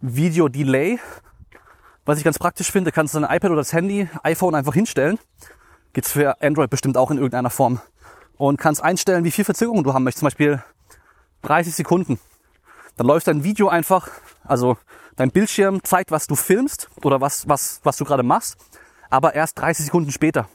[0.00, 0.98] Video Delay,
[2.04, 2.90] was ich ganz praktisch finde.
[2.90, 5.18] Kannst du dein iPad oder das Handy, iPhone einfach hinstellen.
[5.92, 7.80] Gibt's für Android bestimmt auch in irgendeiner Form.
[8.36, 10.20] Und kannst einstellen, wie viel Verzögerung du haben möchtest.
[10.20, 10.62] Zum Beispiel
[11.42, 12.18] 30 Sekunden.
[12.96, 14.08] Dann läuft dein Video einfach,
[14.44, 14.76] also
[15.16, 18.56] dein Bildschirm zeigt, was du filmst oder was, was, was du gerade machst,
[19.10, 20.48] aber erst 30 Sekunden später.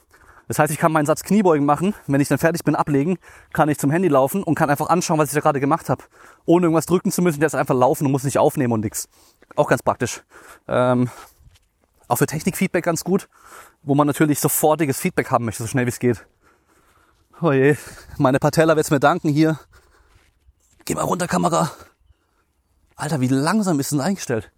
[0.48, 3.18] Das heißt, ich kann meinen Satz Kniebeugen machen, wenn ich dann fertig bin, ablegen,
[3.52, 6.04] kann ich zum Handy laufen und kann einfach anschauen, was ich da gerade gemacht habe.
[6.46, 9.10] Ohne irgendwas drücken zu müssen, der ist einfach laufen und muss nicht aufnehmen und nix.
[9.56, 10.24] Auch ganz praktisch.
[10.68, 11.10] Ähm,
[12.08, 13.28] auch für Technikfeedback ganz gut,
[13.84, 16.26] wo man natürlich sofortiges Feedback haben möchte, so schnell wie es geht.
[17.42, 17.76] Oh je,
[18.18, 19.60] meine Patella wird's mir danken hier.
[20.86, 21.72] Geh mal runter, Kamera.
[22.96, 24.52] Alter, wie langsam ist denn eingestellt?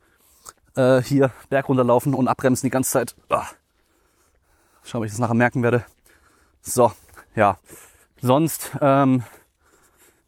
[0.75, 3.15] Äh, hier Berg runterlaufen und abbremsen die ganze Zeit.
[3.29, 3.41] Oh.
[4.83, 5.83] Schau, ob ich das nachher merken werde.
[6.61, 6.91] So,
[7.35, 7.57] ja.
[8.21, 9.23] Sonst ähm,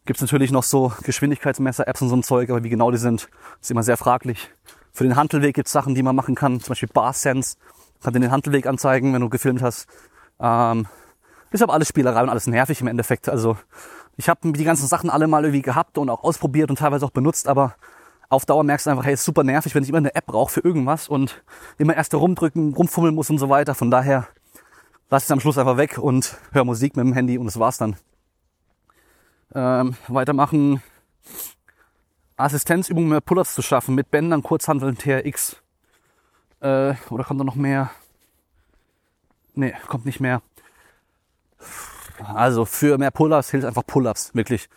[0.04, 3.28] gibt natürlich noch so Geschwindigkeitsmesser-Apps und so ein Zeug, aber wie genau die sind,
[3.60, 4.50] ist immer sehr fraglich.
[4.92, 7.56] Für den Handelweg gibt es Sachen, die man machen kann, zum Beispiel Bar Sense.
[8.02, 9.86] Kann dir den Handelweg anzeigen, wenn du gefilmt hast.
[10.40, 10.86] Ähm,
[11.50, 13.28] ist aber alles Spielerei und alles nervig im Endeffekt.
[13.28, 13.56] Also
[14.16, 17.10] ich habe die ganzen Sachen alle mal irgendwie gehabt und auch ausprobiert und teilweise auch
[17.10, 17.74] benutzt, aber
[18.28, 20.50] auf Dauer merkst du einfach, hey, ist super nervig, wenn ich immer eine App brauche
[20.50, 21.42] für irgendwas und
[21.78, 23.74] immer erst rumdrücken, rumfummeln muss und so weiter.
[23.74, 24.26] Von daher
[25.12, 27.76] lass es am Schluss einfach weg und hör Musik mit dem Handy und das war's
[27.76, 27.96] dann.
[29.54, 30.82] Ähm, weitermachen.
[32.38, 35.56] Assistenzübungen mehr Pull-ups zu schaffen mit Bändern, Kurzhanteln, TRX.
[36.60, 37.90] Äh, oder kommt da noch mehr?
[39.54, 40.40] Nee, kommt nicht mehr.
[42.18, 44.70] Also für mehr Pull-ups hilft einfach Pull-ups, wirklich.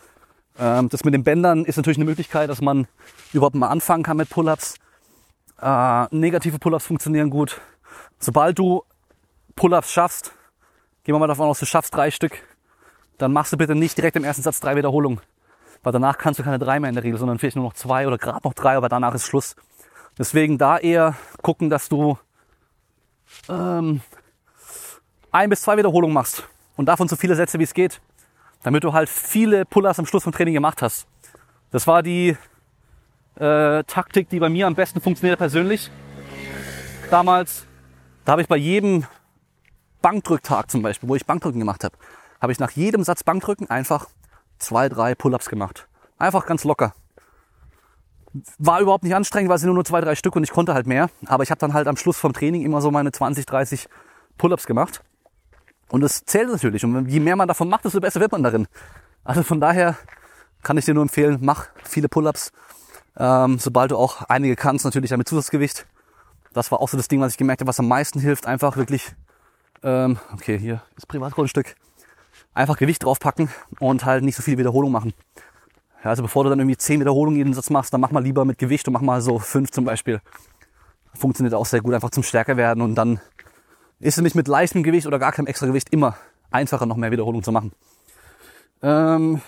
[0.58, 2.86] Ähm, das mit den Bändern ist natürlich eine Möglichkeit, dass man
[3.32, 4.74] überhaupt mal anfangen kann mit Pull-ups.
[5.62, 7.58] Äh, negative Pull-ups funktionieren gut.
[8.18, 8.84] Sobald du
[9.56, 10.32] Pull-ups schaffst,
[11.02, 12.42] gehen wir mal davon aus, du schaffst drei Stück,
[13.18, 15.20] dann machst du bitte nicht direkt im ersten Satz drei Wiederholungen.
[15.82, 18.06] Weil danach kannst du keine drei mehr in der Regel, sondern vielleicht nur noch zwei
[18.06, 19.56] oder gerade noch drei, aber danach ist Schluss.
[20.18, 22.18] Deswegen da eher gucken, dass du
[23.48, 24.00] ähm,
[25.30, 28.00] ein bis zwei Wiederholungen machst und davon so viele Sätze wie es geht,
[28.62, 31.06] damit du halt viele Pull-ups am Schluss vom Training gemacht hast.
[31.70, 32.36] Das war die
[33.36, 35.90] äh, Taktik, die bei mir am besten funktioniert persönlich.
[37.10, 37.66] Damals,
[38.24, 39.06] da habe ich bei jedem
[40.06, 41.96] Bankdrücktag zum Beispiel, wo ich Bankdrücken gemacht habe,
[42.40, 44.06] habe ich nach jedem Satz Bankdrücken einfach
[44.56, 45.88] zwei, drei Pull-ups gemacht.
[46.16, 46.94] Einfach ganz locker.
[48.56, 51.10] War überhaupt nicht anstrengend, weil es nur zwei, drei Stück und ich konnte halt mehr.
[51.26, 53.88] Aber ich habe dann halt am Schluss vom Training immer so meine 20, 30
[54.38, 55.02] Pull-ups gemacht.
[55.88, 56.84] Und es zählt natürlich.
[56.84, 58.68] Und je mehr man davon macht, desto besser wird man darin.
[59.24, 59.96] Also von daher
[60.62, 62.52] kann ich dir nur empfehlen, mach viele Pull-ups.
[63.16, 65.84] Ähm, sobald du auch einige kannst, natürlich damit Zusatzgewicht.
[66.52, 68.46] Das war auch so das Ding, was ich gemerkt habe, was am meisten hilft.
[68.46, 69.16] Einfach wirklich,
[69.82, 71.76] ähm, okay, hier ist Privatgrundstück.
[72.54, 75.12] Einfach Gewicht draufpacken und halt nicht so viel Wiederholung machen.
[76.02, 78.44] Ja, also bevor du dann irgendwie 10 Wiederholungen jeden Satz machst, dann mach mal lieber
[78.44, 80.20] mit Gewicht und mach mal so 5 zum Beispiel.
[81.14, 83.20] Funktioniert auch sehr gut, einfach zum stärker werden und dann
[83.98, 86.16] ist es nämlich mit leichtem Gewicht oder gar keinem extra Gewicht immer
[86.50, 87.72] einfacher, noch mehr Wiederholungen zu machen.
[88.82, 89.40] Ähm,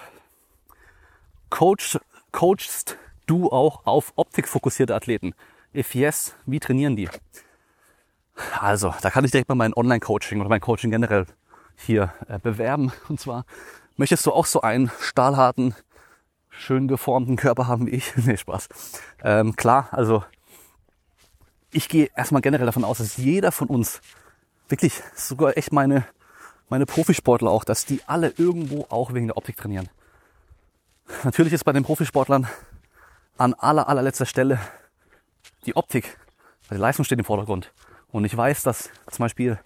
[1.50, 1.98] coach,
[2.32, 5.34] coachst du auch auf optikfokussierte Athleten?
[5.74, 7.08] If yes, wie trainieren die?
[8.60, 11.26] Also, da kann ich direkt mal mein Online-Coaching oder mein Coaching generell
[11.76, 12.92] hier äh, bewerben.
[13.08, 13.44] Und zwar,
[13.96, 15.74] möchtest du auch so einen stahlharten,
[16.48, 18.16] schön geformten Körper haben wie ich?
[18.16, 18.68] nee, Spaß.
[19.22, 20.24] Ähm, klar, also
[21.70, 24.00] ich gehe erstmal generell davon aus, dass jeder von uns,
[24.68, 26.04] wirklich sogar echt meine,
[26.68, 29.88] meine Profisportler auch, dass die alle irgendwo auch wegen der Optik trainieren.
[31.24, 32.46] Natürlich ist bei den Profisportlern
[33.38, 34.58] an aller, allerletzter Stelle
[35.64, 36.18] die Optik,
[36.68, 37.72] weil die Leistung steht im Vordergrund.
[38.10, 39.58] Und ich weiß, dass zum Beispiel,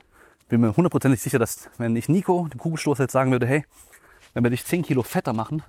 [0.48, 3.64] bin mir hundertprozentig sicher, dass wenn ich Nico, dem Kugelstoßer, jetzt sagen würde, hey,
[4.35, 5.62] wenn wir dich 10 Kilo fetter machen,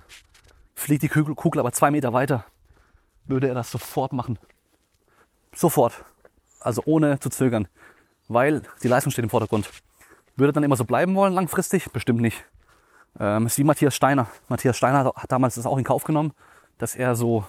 [0.74, 2.44] fliegt die Kugel, aber zwei Meter weiter,
[3.26, 4.38] würde er das sofort machen.
[5.54, 6.04] Sofort.
[6.60, 7.68] Also ohne zu zögern.
[8.28, 9.70] Weil die Leistung steht im Vordergrund.
[10.36, 11.90] Würde dann immer so bleiben wollen langfristig?
[11.92, 12.44] Bestimmt nicht.
[13.20, 14.26] Ähm, ist wie Matthias Steiner.
[14.48, 16.32] Matthias Steiner hat damals das auch in Kauf genommen,
[16.78, 17.44] dass er so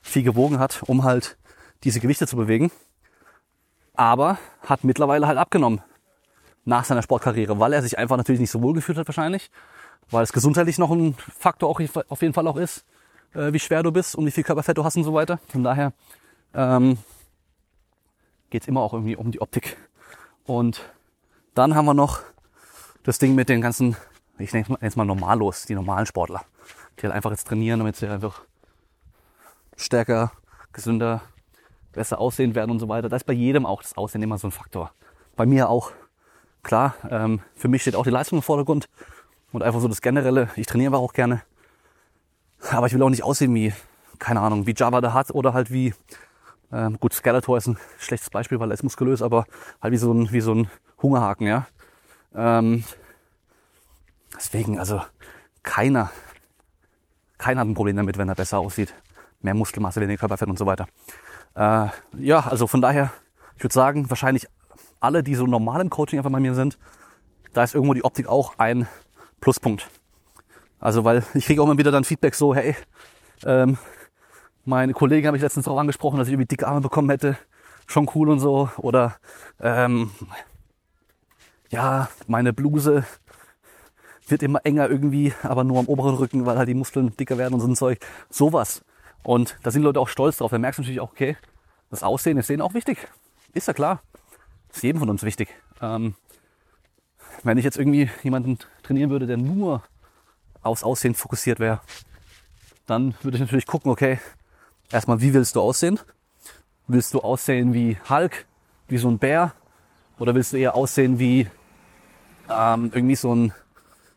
[0.00, 1.36] viel gewogen hat, um halt
[1.84, 2.70] diese Gewichte zu bewegen.
[3.94, 5.82] Aber hat mittlerweile halt abgenommen
[6.64, 9.50] nach seiner Sportkarriere, weil er sich einfach natürlich nicht so wohl gefühlt hat wahrscheinlich,
[10.10, 12.84] weil es gesundheitlich noch ein Faktor auch auf jeden Fall auch ist,
[13.34, 15.40] äh, wie schwer du bist und wie viel Körperfett du hast und so weiter.
[15.48, 15.92] Von daher
[16.54, 16.98] ähm,
[18.50, 19.76] geht immer auch irgendwie um die Optik.
[20.44, 20.82] Und
[21.54, 22.20] dann haben wir noch
[23.02, 23.96] das Ding mit den ganzen,
[24.38, 26.42] ich nenne es mal normallos, die normalen Sportler,
[26.98, 28.42] die halt einfach jetzt trainieren, damit sie einfach
[29.76, 30.32] stärker,
[30.72, 31.22] gesünder,
[31.92, 33.08] besser aussehen werden und so weiter.
[33.08, 34.92] Da ist bei jedem auch das Aussehen immer so ein Faktor.
[35.36, 35.92] Bei mir auch.
[36.62, 38.88] Klar, ähm, für mich steht auch die Leistung im Vordergrund
[39.52, 40.48] und einfach so das Generelle.
[40.54, 41.42] Ich trainiere aber auch gerne.
[42.70, 43.72] Aber ich will auch nicht aussehen wie,
[44.20, 45.92] keine Ahnung, wie Java da hat oder halt wie,
[46.72, 49.46] ähm, gut, Skeletor ist ein schlechtes Beispiel, weil er ist muskulös, aber
[49.80, 50.70] halt wie so ein, wie so ein
[51.02, 51.66] Hungerhaken, ja.
[52.34, 52.84] Ähm,
[54.36, 55.02] deswegen, also
[55.64, 56.12] keiner,
[57.38, 58.94] keiner hat ein Problem damit, wenn er besser aussieht.
[59.40, 60.86] Mehr Muskelmasse, weniger Körperfett und so weiter.
[61.54, 61.88] Äh,
[62.18, 63.12] ja, also von daher,
[63.56, 64.46] ich würde sagen, wahrscheinlich
[65.00, 66.78] alle, die so normal im Coaching einfach bei mir sind,
[67.52, 68.86] da ist irgendwo die Optik auch ein
[69.40, 69.88] Pluspunkt.
[70.78, 72.74] Also weil ich kriege auch immer wieder dann Feedback so, hey,
[73.44, 73.78] ähm,
[74.64, 77.36] meine Kollegen habe ich letztens darauf angesprochen, dass ich irgendwie dicke Arme bekommen hätte.
[77.86, 78.70] Schon cool und so.
[78.78, 79.16] Oder
[79.60, 80.12] ähm,
[81.70, 83.04] ja, meine Bluse
[84.28, 87.54] wird immer enger irgendwie, aber nur am oberen Rücken, weil halt die Muskeln dicker werden
[87.54, 87.98] und so ein Zeug.
[88.30, 88.84] Sowas.
[89.22, 90.50] Und da sind Leute auch stolz drauf.
[90.50, 91.36] Da merkst du natürlich auch, okay,
[91.90, 92.98] das Aussehen ist denen auch wichtig.
[93.52, 94.02] Ist ja klar.
[94.72, 95.48] Ist jedem von uns wichtig.
[95.80, 96.14] Ähm,
[97.42, 99.82] wenn ich jetzt irgendwie jemanden trainieren würde, der nur
[100.62, 101.80] aufs Aussehen fokussiert wäre,
[102.86, 104.18] dann würde ich natürlich gucken, okay,
[104.90, 105.98] erstmal, wie willst du aussehen?
[106.86, 108.46] Willst du aussehen wie Hulk,
[108.88, 109.54] wie so ein Bär?
[110.18, 111.48] Oder willst du eher aussehen wie
[112.48, 113.52] ähm, irgendwie so ein,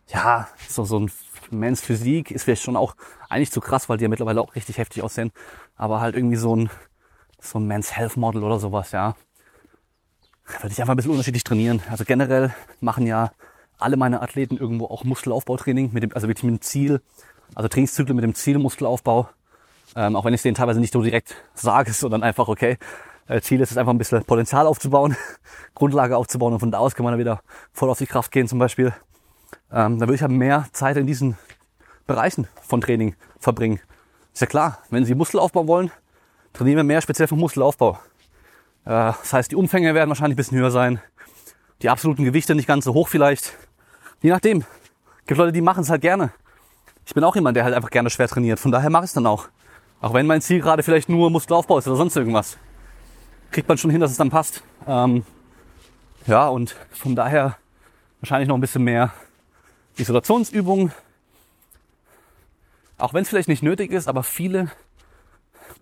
[0.07, 1.11] ja, so, so ein
[1.51, 2.95] Mans Physik ist vielleicht schon auch
[3.29, 5.31] eigentlich zu krass, weil die ja mittlerweile auch richtig heftig aussehen.
[5.75, 6.69] Aber halt irgendwie so ein,
[7.39, 9.15] so ein Men's Health Model oder sowas, ja.
[10.61, 11.81] Würde ich einfach ein bisschen unterschiedlich trainieren.
[11.89, 13.31] Also generell machen ja
[13.77, 17.01] alle meine Athleten irgendwo auch Muskelaufbautraining, mit dem, also wirklich mit dem Ziel,
[17.55, 19.29] also Trainingszyklen mit dem Ziel Muskelaufbau.
[19.95, 22.77] Ähm, auch wenn ich es denen teilweise nicht so direkt sage, sondern einfach, okay,
[23.27, 25.15] äh, Ziel ist es einfach ein bisschen Potenzial aufzubauen,
[25.75, 27.41] Grundlage aufzubauen und von da aus kann man dann wieder
[27.73, 28.93] voll auf die Kraft gehen zum Beispiel.
[29.71, 31.37] Ähm, dann würde ich ja mehr Zeit in diesen
[32.07, 33.79] Bereichen von Training verbringen.
[34.33, 35.91] Ist ja klar, wenn Sie Muskelaufbau wollen,
[36.53, 37.99] trainieren wir mehr speziell für Muskelaufbau.
[38.85, 40.99] Äh, das heißt, die Umfänge werden wahrscheinlich ein bisschen höher sein.
[41.81, 43.53] Die absoluten Gewichte nicht ganz so hoch vielleicht.
[44.21, 44.63] Je nachdem.
[45.25, 46.31] Gibt Leute, die machen es halt gerne.
[47.05, 48.59] Ich bin auch jemand, der halt einfach gerne schwer trainiert.
[48.59, 49.47] Von daher mache ich es dann auch.
[50.01, 52.57] Auch wenn mein Ziel gerade vielleicht nur Muskelaufbau ist oder sonst irgendwas.
[53.51, 54.63] Kriegt man schon hin, dass es dann passt.
[54.87, 55.23] Ähm,
[56.27, 57.57] ja, und von daher
[58.19, 59.13] wahrscheinlich noch ein bisschen mehr
[59.97, 60.91] Isolationsübungen.
[62.97, 64.71] Auch wenn es vielleicht nicht nötig ist, aber viele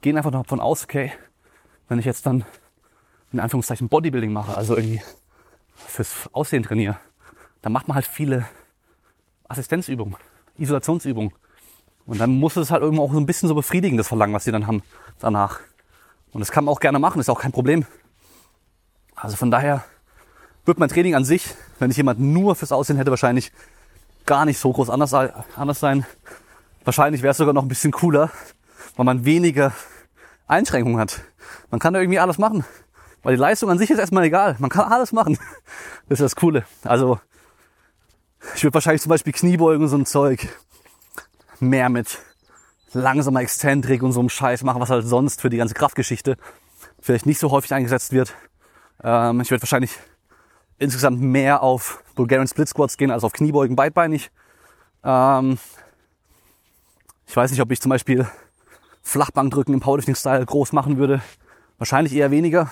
[0.01, 1.11] gehen einfach davon aus, okay,
[1.87, 2.45] wenn ich jetzt dann
[3.31, 5.01] in Anführungszeichen Bodybuilding mache, also irgendwie
[5.75, 6.99] fürs Aussehen trainiere,
[7.61, 8.47] dann macht man halt viele
[9.47, 10.17] Assistenzübung,
[10.57, 11.33] Isolationsübung.
[12.05, 14.43] Und dann muss es halt irgendwo auch so ein bisschen so befriedigen, das Verlangen, was
[14.43, 14.83] die dann haben
[15.19, 15.59] danach.
[16.31, 17.85] Und das kann man auch gerne machen, ist auch kein Problem.
[19.15, 19.85] Also von daher
[20.65, 23.51] wird mein Training an sich, wenn ich jemand nur fürs Aussehen hätte, wahrscheinlich
[24.25, 26.05] gar nicht so groß anders, anders sein.
[26.83, 28.29] Wahrscheinlich wäre es sogar noch ein bisschen cooler,
[28.95, 29.73] weil man weniger
[30.47, 31.21] Einschränkungen hat.
[31.71, 32.65] Man kann da irgendwie alles machen.
[33.23, 34.57] Weil die Leistung an sich ist erstmal egal.
[34.59, 35.37] Man kann alles machen.
[36.09, 36.65] Das ist das Coole.
[36.83, 37.17] Also,
[38.55, 40.49] ich würde wahrscheinlich zum Beispiel Kniebeugen und so ein Zeug
[41.61, 42.19] mehr mit
[42.91, 46.35] langsamer Exzentrik und so einem Scheiß machen, was halt sonst für die ganze Kraftgeschichte
[46.99, 48.35] vielleicht nicht so häufig eingesetzt wird.
[49.01, 49.97] Ähm, ich würde wahrscheinlich
[50.79, 54.31] insgesamt mehr auf Bulgarian Split Squats gehen als auf Kniebeugen beidbeinig.
[55.03, 55.57] Ähm,
[57.27, 58.27] ich weiß nicht, ob ich zum Beispiel
[59.01, 61.21] Flachbankdrücken im Powerlifting-Style groß machen würde.
[61.77, 62.69] Wahrscheinlich eher weniger.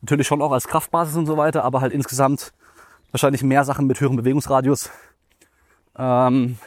[0.00, 2.52] Natürlich schon auch als Kraftbasis und so weiter, aber halt insgesamt
[3.12, 4.90] wahrscheinlich mehr Sachen mit höherem Bewegungsradius.
[5.96, 6.58] Ähm,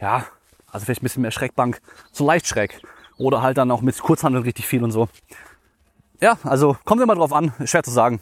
[0.00, 0.26] ja,
[0.70, 1.80] also vielleicht ein bisschen mehr Schreckbank,
[2.10, 2.80] so leicht schräg.
[3.16, 5.08] Oder halt dann auch mit Kurzhandel richtig viel und so.
[6.20, 8.20] Ja, also kommt immer drauf an, schwer zu sagen.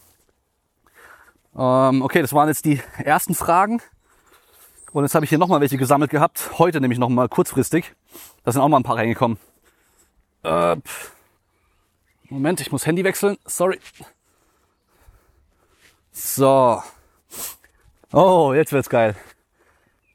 [1.56, 3.80] Ähm, okay, das waren jetzt die ersten Fragen.
[4.92, 6.58] Und jetzt habe ich hier nochmal welche gesammelt gehabt.
[6.58, 7.94] Heute nämlich nochmal kurzfristig.
[8.44, 9.38] Da sind auch mal ein paar reingekommen.
[10.42, 10.76] Äh,
[12.28, 13.36] Moment, ich muss Handy wechseln.
[13.44, 13.78] Sorry.
[16.12, 16.82] So.
[18.12, 19.16] Oh, jetzt wird's geil.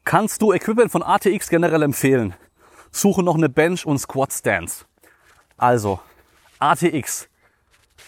[0.03, 2.35] Kannst du Equipment von ATX generell empfehlen?
[2.91, 4.85] Suche noch eine Bench und Squat Stance.
[5.57, 5.99] Also,
[6.59, 7.27] ATX.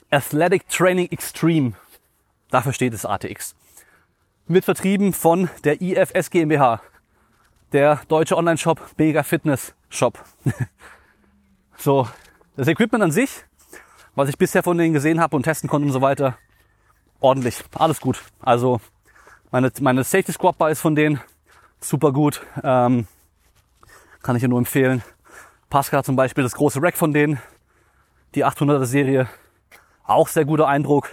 [0.10, 1.74] Athletic Training Extreme.
[2.50, 3.56] Dafür steht es ATX.
[4.48, 6.82] Wird vertrieben von der IFS GmbH.
[7.74, 10.24] Der deutsche Online-Shop Bega Fitness Shop.
[11.78, 12.08] so,
[12.56, 13.44] das Equipment an sich,
[14.16, 16.38] was ich bisher von denen gesehen habe und testen konnte und so weiter,
[17.20, 17.62] ordentlich.
[17.76, 18.22] Alles gut.
[18.40, 18.80] Also
[19.52, 21.20] meine, meine Safety Squat Bar ist von denen
[21.82, 22.42] super gut.
[22.64, 23.08] Ähm,
[24.22, 25.04] kann ich dir nur empfehlen.
[25.70, 27.42] Pascal zum Beispiel, das große Rack von denen,
[28.36, 29.28] die 800er Serie,
[30.06, 31.10] auch sehr guter Eindruck.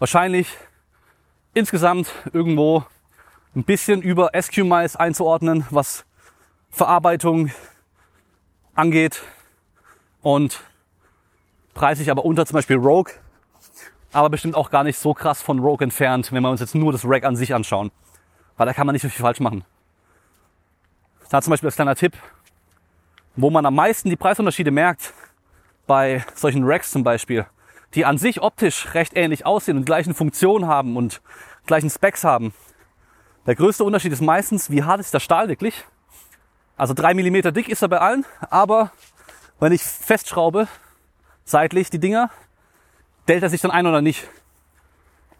[0.00, 0.56] Wahrscheinlich
[1.52, 2.86] insgesamt irgendwo
[3.54, 6.06] ein bisschen über SQ-Mice einzuordnen, was
[6.70, 7.50] Verarbeitung
[8.74, 9.20] angeht
[10.22, 10.62] und
[11.74, 13.12] preislich aber unter zum Beispiel Rogue,
[14.10, 16.92] aber bestimmt auch gar nicht so krass von Rogue entfernt, wenn wir uns jetzt nur
[16.92, 17.90] das Rack an sich anschauen.
[18.56, 19.66] Weil da kann man nicht so viel falsch machen.
[21.28, 22.16] Da zum Beispiel als kleiner Tipp,
[23.36, 25.12] wo man am meisten die Preisunterschiede merkt,
[25.86, 27.44] bei solchen Racks zum Beispiel,
[27.94, 31.20] die an sich optisch recht ähnlich aussehen und gleichen Funktionen haben und
[31.66, 32.52] gleichen Specs haben.
[33.46, 35.84] Der größte Unterschied ist meistens, wie hart ist der Stahl wirklich.
[36.76, 38.92] Also drei Millimeter dick ist er bei allen, aber
[39.58, 40.68] wenn ich festschraube,
[41.44, 42.30] seitlich die Dinger,
[43.28, 44.26] dellt er sich dann ein oder nicht.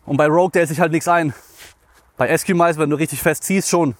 [0.04, 1.34] Und bei Rogue dellt sich halt nichts ein.
[2.16, 3.96] Bei Eskimize, wenn du richtig fest ziehst, schon.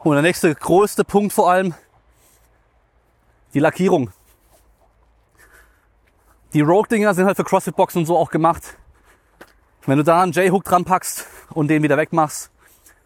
[0.00, 1.74] Und der nächste größte Punkt vor allem,
[3.54, 4.10] die Lackierung.
[6.54, 8.78] Die Rogue-Dinger sind halt für CrossFit-Boxen und so auch gemacht.
[9.84, 12.50] Wenn du da einen J-Hook dran packst und den wieder wegmachst,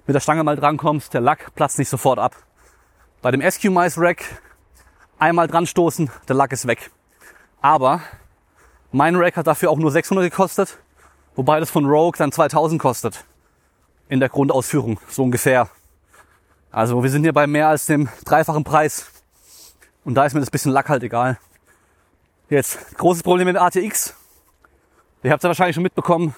[0.07, 2.36] mit der Stange mal drankommst, der Lack platzt nicht sofort ab.
[3.20, 4.24] Bei dem SQ-Mice Rack
[5.18, 6.93] einmal dran stoßen, der Lack ist weg.
[7.61, 8.01] Aber
[8.93, 10.78] mein Rack hat dafür auch nur 600 gekostet,
[11.34, 13.24] wobei das von Rogue dann 2000 kostet.
[14.09, 15.68] In der Grundausführung, so ungefähr.
[16.70, 19.11] Also wir sind hier bei mehr als dem dreifachen Preis.
[20.05, 21.38] Und da ist mir das bisschen Lack halt egal.
[22.53, 24.14] Jetzt, großes Problem mit ATX.
[25.22, 26.34] Ihr habt es ja wahrscheinlich schon mitbekommen.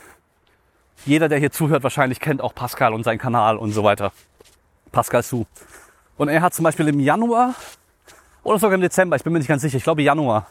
[1.04, 4.12] Jeder, der hier zuhört, wahrscheinlich kennt auch Pascal und seinen Kanal und so weiter.
[4.92, 5.44] Pascal Su.
[6.16, 7.56] Und er hat zum Beispiel im Januar
[8.44, 10.46] oder sogar im Dezember, ich bin mir nicht ganz sicher, ich glaube Januar,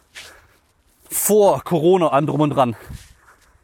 [1.09, 2.75] vor Corona an drum und dran,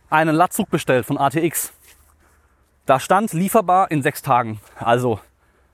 [0.10, 1.74] einen Latzug bestellt von ATX.
[2.86, 4.62] Da stand lieferbar in sechs Tagen.
[4.78, 5.20] Also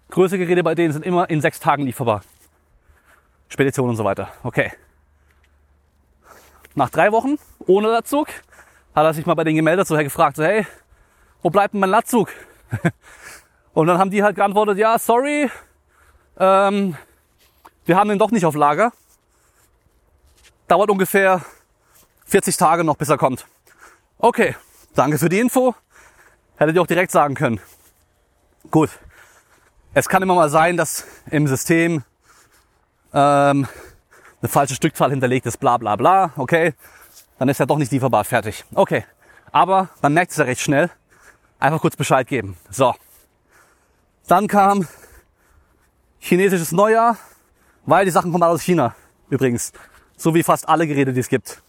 [0.10, 2.24] größere Geräte bei denen sind immer in sechs Tagen lieferbar.
[3.48, 4.30] Spedition und so weiter.
[4.42, 4.72] Okay.
[6.76, 8.28] Nach drei Wochen ohne Latzug
[8.94, 10.68] hat er sich mal bei denen gemeldet, so gefragt, so hey,
[11.42, 12.30] wo bleibt denn mein Latzug?
[13.74, 15.50] und dann haben die halt geantwortet, ja, sorry,
[16.38, 16.98] ähm,
[17.86, 18.92] wir haben den doch nicht auf Lager.
[20.68, 21.42] Dauert ungefähr
[22.26, 23.46] 40 Tage noch, bis er kommt.
[24.18, 24.56] Okay,
[24.96, 25.76] danke für die Info.
[26.58, 27.60] Hättet ihr auch direkt sagen können.
[28.72, 28.90] Gut.
[29.94, 32.04] Es kann immer mal sein, dass im System
[33.14, 33.68] ähm,
[34.46, 36.32] eine falsche Stückzahl hinterlegt ist, bla bla bla.
[36.38, 36.74] Okay,
[37.40, 38.64] dann ist er doch nicht lieferbar fertig.
[38.74, 39.04] Okay,
[39.52, 40.90] aber man merkt es ja recht schnell.
[41.60, 42.58] Einfach kurz Bescheid geben.
[42.70, 42.94] So.
[44.28, 44.88] Dann kam
[46.20, 47.18] chinesisches Neujahr,
[47.86, 48.96] weil die Sachen kommen alle aus China.
[49.30, 49.72] Übrigens.
[50.18, 51.62] So wie fast alle Geräte, die es gibt.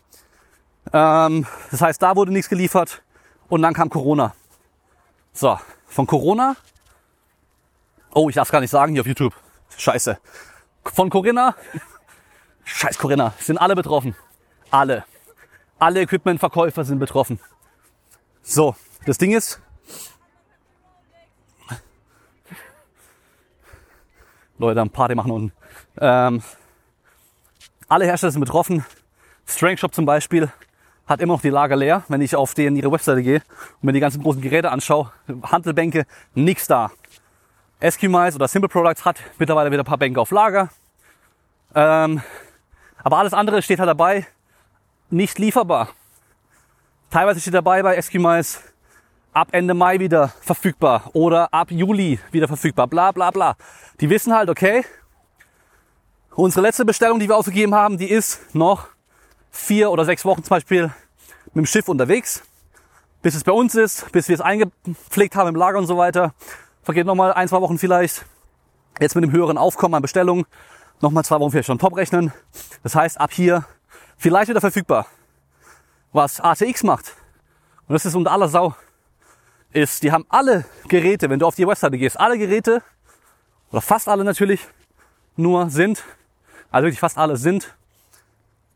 [0.92, 3.02] Ähm, das heißt, da wurde nichts geliefert
[3.48, 4.34] und dann kam Corona.
[5.32, 5.58] So,
[5.88, 6.56] von Corona
[8.14, 9.34] Oh, ich darf gar nicht sagen hier auf YouTube.
[9.76, 10.18] Scheiße.
[10.84, 11.54] Von Corinna.
[12.66, 13.32] Scheiß Corinna.
[13.38, 14.14] Sind alle betroffen.
[14.70, 15.04] Alle.
[15.78, 17.40] Alle Equipmentverkäufer sind betroffen.
[18.42, 19.60] So, das Ding ist,
[24.58, 25.52] Leute am Party machen unten.
[25.98, 26.42] Ähm,
[27.88, 28.84] alle Hersteller sind betroffen.
[29.46, 30.50] Strength Shop zum Beispiel
[31.06, 33.42] hat immer noch die Lager leer, wenn ich auf denen ihre Webseite gehe
[33.80, 35.12] und mir die ganzen großen Geräte anschaue.
[35.42, 36.90] Handelbänke, nichts da.
[37.78, 40.70] Esquimize oder Simple Products hat mittlerweile wieder ein paar Bänke auf Lager.
[41.74, 42.22] Ähm,
[43.06, 44.26] aber alles andere steht halt dabei,
[45.10, 45.90] nicht lieferbar.
[47.08, 48.58] Teilweise steht dabei bei Esquimize
[49.32, 53.54] ab Ende Mai wieder verfügbar oder ab Juli wieder verfügbar, bla bla bla.
[54.00, 54.84] Die wissen halt, okay,
[56.34, 58.88] unsere letzte Bestellung, die wir ausgegeben haben, die ist noch
[59.52, 60.92] vier oder sechs Wochen zum Beispiel
[61.54, 62.42] mit dem Schiff unterwegs,
[63.22, 66.34] bis es bei uns ist, bis wir es eingepflegt haben im Lager und so weiter.
[66.82, 68.26] Vergeht nochmal ein, zwei Wochen vielleicht.
[68.98, 70.44] Jetzt mit dem höheren Aufkommen an Bestellungen
[71.00, 72.32] nochmal zwei Wochen vielleicht schon top rechnen.
[72.82, 73.64] Das heißt, ab hier
[74.16, 75.06] vielleicht wieder verfügbar.
[76.12, 77.14] Was ATX macht,
[77.88, 78.74] und das ist unter aller Sau,
[79.72, 82.82] ist, die haben alle Geräte, wenn du auf die Webseite gehst, alle Geräte,
[83.70, 84.66] oder fast alle natürlich,
[85.36, 86.02] nur sind,
[86.70, 87.74] also wirklich fast alle sind,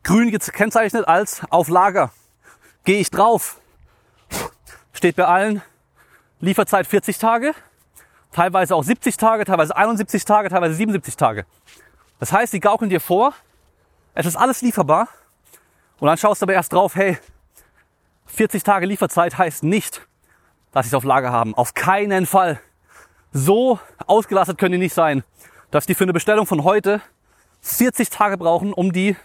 [0.03, 2.11] grün gekennzeichnet als auf Lager.
[2.83, 3.59] Gehe ich drauf,
[4.93, 5.61] steht bei allen
[6.39, 7.53] Lieferzeit 40 Tage,
[8.31, 11.45] teilweise auch 70 Tage, teilweise 71 Tage, teilweise 77 Tage.
[12.21, 13.33] Das heißt, die gaukeln dir vor,
[14.13, 15.07] es ist alles lieferbar
[15.99, 17.17] und dann schaust du aber erst drauf, hey,
[18.27, 20.07] 40 Tage Lieferzeit heißt nicht,
[20.71, 21.55] dass sie es auf Lager haben.
[21.55, 22.61] Auf keinen Fall.
[23.33, 25.23] So ausgelastet können die nicht sein,
[25.71, 27.01] dass die für eine Bestellung von heute
[27.61, 29.15] 40 Tage brauchen, um die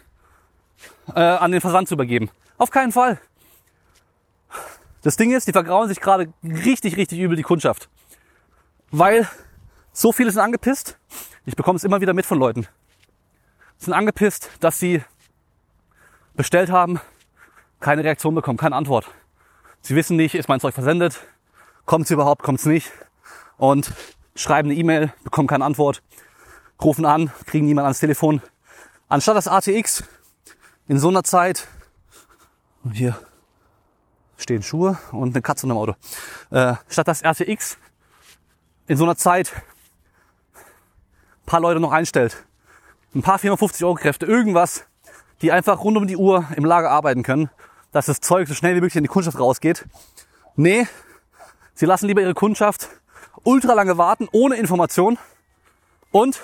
[1.15, 2.31] äh, an den Versand zu übergeben.
[2.57, 3.21] Auf keinen Fall.
[5.03, 7.91] Das Ding ist, die vergrauen sich gerade richtig, richtig übel die Kundschaft.
[8.91, 9.29] Weil
[9.93, 10.97] so viele sind angepisst.
[11.45, 12.67] Ich bekomme es immer wieder mit von Leuten.
[13.79, 15.03] Sind angepisst, dass sie
[16.35, 17.01] bestellt haben,
[17.81, 19.07] keine Reaktion bekommen, keine Antwort.
[19.81, 21.21] Sie wissen nicht, ist mein Zeug versendet?
[21.85, 22.91] Kommt es überhaupt, kommt es nicht?
[23.59, 23.93] Und
[24.35, 26.03] schreiben eine E-Mail, bekommen keine Antwort,
[26.83, 28.43] rufen an, kriegen niemand ans Telefon.
[29.09, 30.05] Anstatt das ATX
[30.89, 31.69] in so einer Zeit,
[32.93, 33.19] hier
[34.37, 35.95] stehen Schuhe und eine Katze im Auto,
[36.51, 37.79] äh, statt das RTX
[38.87, 39.53] in so einer Zeit
[40.55, 42.45] ein paar Leute noch einstellt,
[43.17, 44.85] ein paar 450 Euro Kräfte, irgendwas,
[45.41, 47.49] die einfach rund um die Uhr im Lager arbeiten können,
[47.91, 49.87] dass das Zeug so schnell wie möglich in die Kundschaft rausgeht.
[50.55, 50.87] Nee,
[51.75, 52.91] sie lassen lieber ihre Kundschaft
[53.43, 55.19] ultra lange warten, ohne Information
[56.11, 56.41] und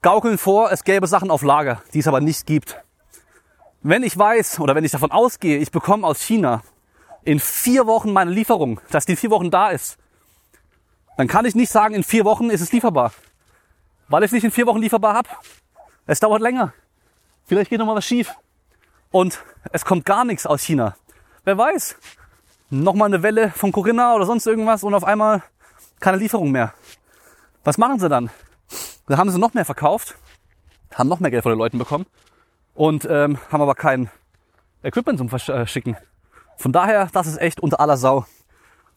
[0.00, 2.82] gaukeln vor, es gäbe Sachen auf Lager, die es aber nicht gibt.
[3.82, 6.62] Wenn ich weiß oder wenn ich davon ausgehe, ich bekomme aus China
[7.22, 9.98] in vier Wochen meine Lieferung, dass die in vier Wochen da ist,
[11.18, 13.12] dann kann ich nicht sagen, in vier Wochen ist es lieferbar.
[14.10, 15.28] Weil ich es nicht in vier Wochen lieferbar habe.
[16.06, 16.74] Es dauert länger.
[17.44, 18.34] Vielleicht geht noch mal was schief.
[19.12, 19.40] Und
[19.72, 20.96] es kommt gar nichts aus China.
[21.44, 21.96] Wer weiß.
[22.70, 25.42] Nochmal eine Welle von Corinna oder sonst irgendwas und auf einmal
[26.00, 26.74] keine Lieferung mehr.
[27.62, 28.30] Was machen sie dann?
[29.06, 30.16] Dann haben sie noch mehr verkauft,
[30.94, 32.06] haben noch mehr Geld von den Leuten bekommen
[32.74, 34.10] und ähm, haben aber kein
[34.82, 35.96] Equipment zum Verschicken.
[36.56, 38.26] Von daher, das ist echt unter aller Sau.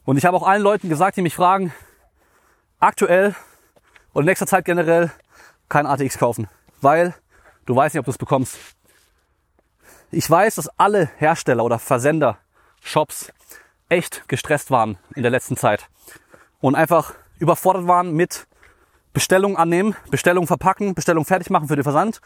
[0.05, 1.73] Und ich habe auch allen Leuten gesagt, die mich fragen,
[2.79, 3.35] aktuell
[4.13, 5.11] oder in nächster Zeit generell
[5.69, 6.47] kein ATX kaufen,
[6.81, 7.13] weil
[7.65, 8.57] du weißt nicht, ob du es bekommst.
[10.11, 12.37] Ich weiß, dass alle Hersteller oder Versender,
[12.81, 13.31] Shops
[13.89, 15.87] echt gestresst waren in der letzten Zeit
[16.59, 18.47] und einfach überfordert waren mit
[19.13, 22.19] Bestellung annehmen, Bestellung verpacken, Bestellung fertig machen für den Versand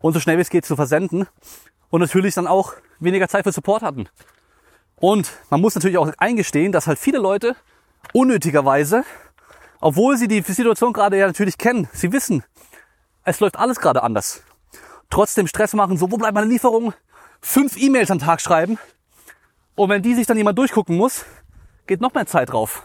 [0.00, 1.26] und so schnell wie es geht zu versenden
[1.90, 4.08] und natürlich dann auch weniger Zeit für Support hatten.
[4.96, 7.56] Und man muss natürlich auch eingestehen, dass halt viele Leute
[8.12, 9.04] unnötigerweise,
[9.82, 12.42] obwohl sie die Situation gerade ja natürlich kennen, sie wissen,
[13.24, 14.42] es läuft alles gerade anders.
[15.10, 16.94] Trotzdem Stress machen, so, wo bleibt meine Lieferung?
[17.42, 18.78] Fünf E-Mails am Tag schreiben.
[19.74, 21.26] Und wenn die sich dann jemand durchgucken muss,
[21.86, 22.82] geht noch mehr Zeit drauf.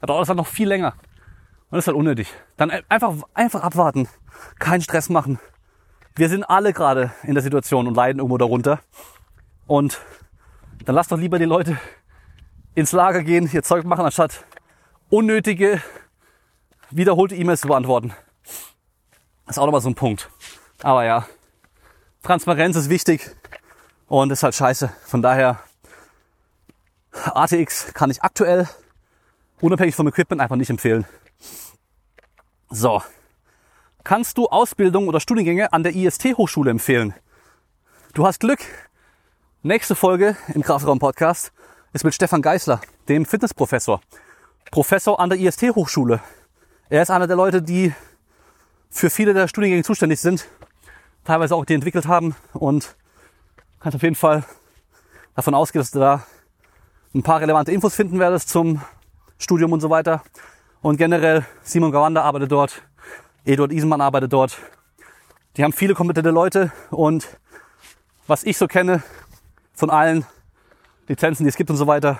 [0.00, 0.94] Da dauert es dann noch viel länger.
[1.70, 2.32] Und das ist halt unnötig.
[2.56, 4.08] Dann einfach, einfach abwarten.
[4.58, 5.38] Keinen Stress machen
[6.20, 8.80] wir sind alle gerade in der Situation und leiden irgendwo darunter.
[9.66, 10.00] Und
[10.84, 11.78] dann lasst doch lieber die Leute
[12.74, 14.44] ins Lager gehen, ihr Zeug machen, anstatt
[15.08, 15.82] unnötige,
[16.90, 18.12] wiederholte E-Mails zu beantworten.
[19.46, 20.30] Das ist auch nochmal so ein Punkt.
[20.82, 21.26] Aber ja,
[22.22, 23.34] Transparenz ist wichtig
[24.06, 24.92] und ist halt scheiße.
[25.04, 25.60] Von daher,
[27.12, 28.68] ATX kann ich aktuell,
[29.60, 31.06] unabhängig vom Equipment, einfach nicht empfehlen.
[32.68, 33.02] So,
[34.04, 37.14] kannst du Ausbildung oder Studiengänge an der IST-Hochschule empfehlen.
[38.14, 38.60] Du hast Glück.
[39.62, 41.52] Nächste Folge im Kraftraum-Podcast
[41.92, 44.00] ist mit Stefan Geisler, dem Fitnessprofessor.
[44.70, 46.20] Professor an der IST-Hochschule
[46.92, 47.94] Er ist einer der Leute, die
[48.90, 50.48] für viele der Studiengänge zuständig sind,
[51.24, 52.96] teilweise auch die entwickelt haben und
[53.78, 54.42] kannst auf jeden Fall
[55.36, 56.26] davon ausgehen, dass du da
[57.14, 58.80] ein paar relevante Infos finden werdest zum
[59.38, 60.24] Studium und so weiter.
[60.82, 62.82] Und generell Simon Gawanda arbeitet dort,
[63.44, 64.58] Eduard Isenmann arbeitet dort.
[65.56, 67.38] Die haben viele kompetente Leute und
[68.26, 69.04] was ich so kenne
[69.74, 70.26] von allen
[71.06, 72.18] Lizenzen, die es gibt und so weiter,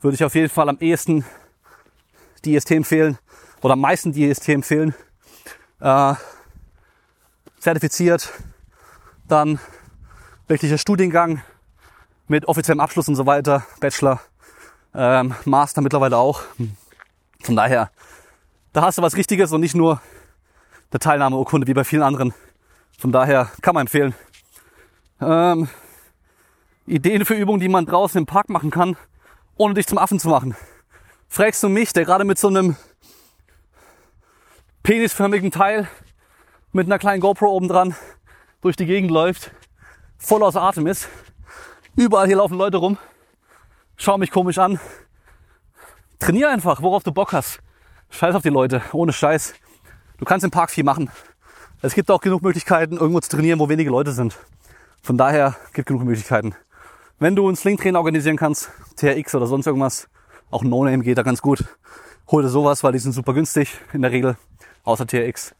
[0.00, 1.26] würde ich auf jeden Fall am ehesten
[2.46, 3.18] die IST empfehlen
[3.62, 4.94] oder am meisten die IST empfehlen.
[5.80, 6.14] Äh,
[7.58, 8.32] zertifiziert,
[9.26, 9.58] dann
[10.48, 11.42] wirklicher Studiengang
[12.26, 14.20] mit offiziellem Abschluss und so weiter, Bachelor,
[14.94, 16.42] ähm, Master mittlerweile auch.
[17.42, 17.90] Von daher,
[18.72, 20.00] da hast du was Richtiges und nicht nur
[20.90, 22.34] eine Teilnahmeurkunde wie bei vielen anderen.
[22.98, 24.14] Von daher kann man empfehlen.
[25.20, 25.68] Ähm,
[26.86, 28.96] Ideen für Übungen, die man draußen im Park machen kann,
[29.56, 30.56] ohne dich zum Affen zu machen.
[31.28, 32.76] Fragst du mich, der gerade mit so einem
[34.82, 35.88] penisförmigen Teil
[36.72, 37.94] mit einer kleinen GoPro oben dran
[38.62, 39.52] durch die Gegend läuft,
[40.18, 41.08] voll aus Atem ist.
[41.94, 42.98] Überall hier laufen Leute rum,
[43.96, 44.80] schau mich komisch an.
[46.18, 47.60] Trainier einfach, worauf du Bock hast.
[48.10, 49.54] Scheiß auf die Leute, ohne Scheiß.
[50.18, 51.10] Du kannst im Park viel machen.
[51.80, 54.36] Es gibt auch genug Möglichkeiten, irgendwo zu trainieren, wo wenige Leute sind.
[55.02, 56.54] Von daher gibt genug Möglichkeiten.
[57.18, 60.08] Wenn du ein Slingtraining organisieren kannst, TRX oder sonst irgendwas,
[60.50, 61.64] auch No-Name geht da ganz gut.
[62.28, 64.36] Hol dir sowas, weil die sind super günstig in der Regel,
[64.84, 65.54] außer TRX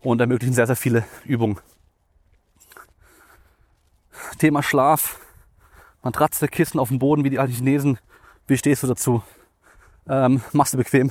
[0.00, 1.58] und ermöglichen sehr, sehr viele Übungen.
[4.38, 5.18] Thema Schlaf.
[6.02, 7.98] Matratze, Kissen auf dem Boden wie die alten Chinesen.
[8.46, 9.22] Wie stehst du dazu?
[10.08, 11.10] Ähm, machst du bequem.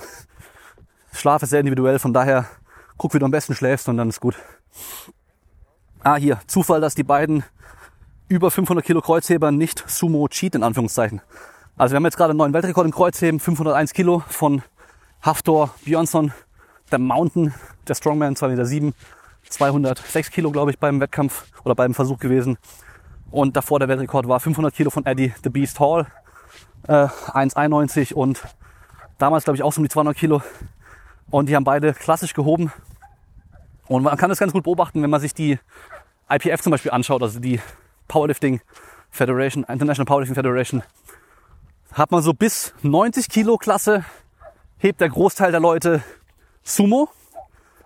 [1.14, 2.46] Schlaf ist sehr individuell, von daher
[2.98, 4.36] guck, wie du am besten schläfst und dann ist gut.
[6.00, 7.44] Ah, hier, Zufall, dass die beiden
[8.28, 11.22] über 500 Kilo Kreuzheber nicht Sumo Cheat in Anführungszeichen.
[11.78, 14.64] Also wir haben jetzt gerade einen neuen Weltrekord im Kreuzheben, 501 Kilo von
[15.22, 16.34] Haftor Björnsson,
[16.92, 17.54] der Mountain,
[17.88, 18.94] der Strongman, 2,7 Meter, 7,
[19.50, 22.58] 206 Kilo, glaube ich, beim Wettkampf oder beim Versuch gewesen.
[23.32, 26.08] Und davor der Weltrekord war 500 Kilo von Eddie the Beast Hall,
[26.88, 28.42] äh, 1,91 und
[29.18, 30.42] damals, glaube ich, auch so um die 200 Kilo.
[31.30, 32.72] Und die haben beide klassisch gehoben.
[33.88, 35.60] Und man kann das ganz gut beobachten, wenn man sich die
[36.30, 37.60] IPF zum Beispiel anschaut, also die
[38.08, 38.62] Powerlifting
[39.10, 40.84] Federation, International Powerlifting Federation.
[41.94, 44.06] Hat man so bis 90 Kilo Klasse,
[44.78, 46.04] hebt der Großteil der Leute
[46.68, 47.08] Sumo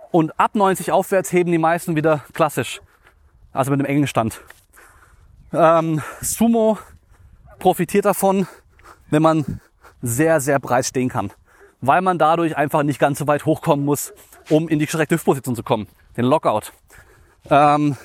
[0.09, 2.81] und ab 90 aufwärts heben die meisten wieder klassisch,
[3.53, 4.41] also mit einem engen Stand.
[5.53, 6.79] Ähm, Sumo
[7.59, 8.47] profitiert davon,
[9.11, 9.61] wenn man
[10.01, 11.31] sehr, sehr breit stehen kann,
[11.79, 14.13] weil man dadurch einfach nicht ganz so weit hochkommen muss,
[14.49, 16.73] um in die gestreckte Hüftposition zu kommen, den Lockout.
[17.51, 17.95] Ähm,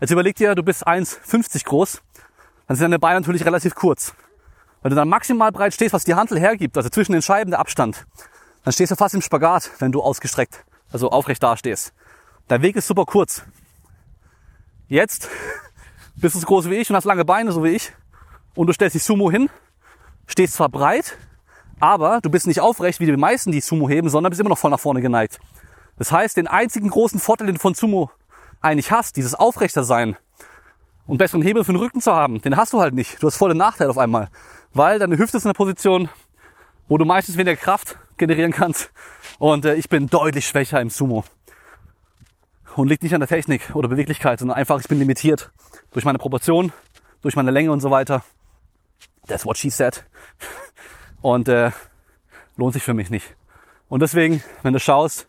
[0.00, 2.00] jetzt überleg dir, du bist 1,50 groß,
[2.66, 4.14] dann sind deine Beine natürlich relativ kurz.
[4.80, 7.60] Wenn du dann maximal breit stehst, was die Handel hergibt, also zwischen den Scheiben der
[7.60, 8.06] Abstand,
[8.64, 11.92] dann stehst du fast im Spagat, wenn du ausgestreckt, also aufrecht dastehst.
[12.48, 13.42] Dein Weg ist super kurz.
[14.88, 15.28] Jetzt
[16.16, 17.92] bist du so groß wie ich und hast lange Beine, so wie ich,
[18.54, 19.50] und du stellst dich Sumo hin,
[20.26, 21.16] stehst zwar breit,
[21.80, 24.58] aber du bist nicht aufrecht wie die meisten, die Sumo heben, sondern bist immer noch
[24.58, 25.40] voll nach vorne geneigt.
[25.98, 28.10] Das heißt, den einzigen großen Vorteil, den du von Sumo
[28.60, 30.16] eigentlich hast, dieses Aufrechter sein
[31.06, 33.22] und besseren Hebel für den Rücken zu haben, den hast du halt nicht.
[33.22, 34.28] Du hast voll den Nachteil auf einmal,
[34.72, 36.08] weil deine Hüfte ist in der Position,
[36.88, 38.90] wo du meistens weniger Kraft generieren kannst.
[39.38, 41.24] Und äh, ich bin deutlich schwächer im Sumo.
[42.76, 45.50] Und liegt nicht an der Technik oder Beweglichkeit, sondern einfach, ich bin limitiert
[45.90, 46.72] durch meine Proportion,
[47.20, 48.24] durch meine Länge und so weiter.
[49.26, 50.04] That's what she said.
[51.20, 51.70] Und äh,
[52.56, 53.36] lohnt sich für mich nicht.
[53.88, 55.28] Und deswegen, wenn du schaust,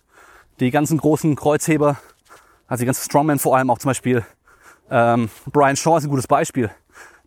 [0.59, 1.97] die ganzen großen Kreuzheber,
[2.67, 4.25] also die ganzen Strongmen vor allem, auch zum Beispiel
[4.89, 6.69] ähm, Brian Shaw ist ein gutes Beispiel.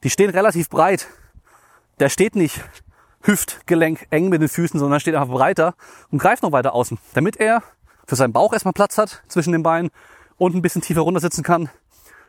[0.02, 1.08] Die stehen relativ breit.
[1.98, 2.62] Der steht nicht
[3.26, 5.74] Hüftgelenk eng mit den Füßen, sondern steht einfach breiter
[6.10, 7.62] und greift noch weiter außen, damit er
[8.06, 9.90] für seinen Bauch erstmal Platz hat zwischen den Beinen
[10.36, 11.68] und ein bisschen tiefer runter sitzen kann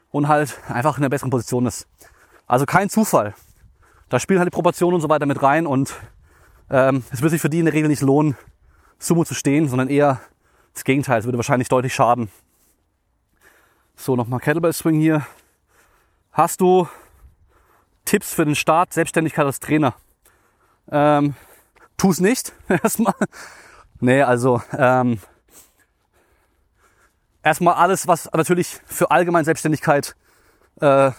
[0.10, 1.88] und halt einfach in einer besseren Position ist.
[2.48, 3.36] Also kein Zufall.
[4.10, 5.94] Da spielen halt die Proportionen und so weiter mit rein und
[6.70, 8.36] ähm, es wird sich für die in der Regel nicht lohnen,
[9.00, 10.20] Sumo zu stehen, sondern eher
[10.74, 11.20] das Gegenteil.
[11.20, 12.32] Es würde wahrscheinlich deutlich schaden.
[13.96, 15.26] So, nochmal Kettlebell Swing hier.
[16.32, 16.88] Hast du
[18.06, 19.96] Tipps für den Start, Selbstständigkeit als Trainer?
[20.92, 21.36] Ähm,
[21.98, 23.16] tu es nicht, erstmal.
[24.00, 25.20] Nee, also ähm,
[27.44, 30.16] erstmal alles, was natürlich für allgemeine Selbstständigkeit
[30.82, 31.12] äh,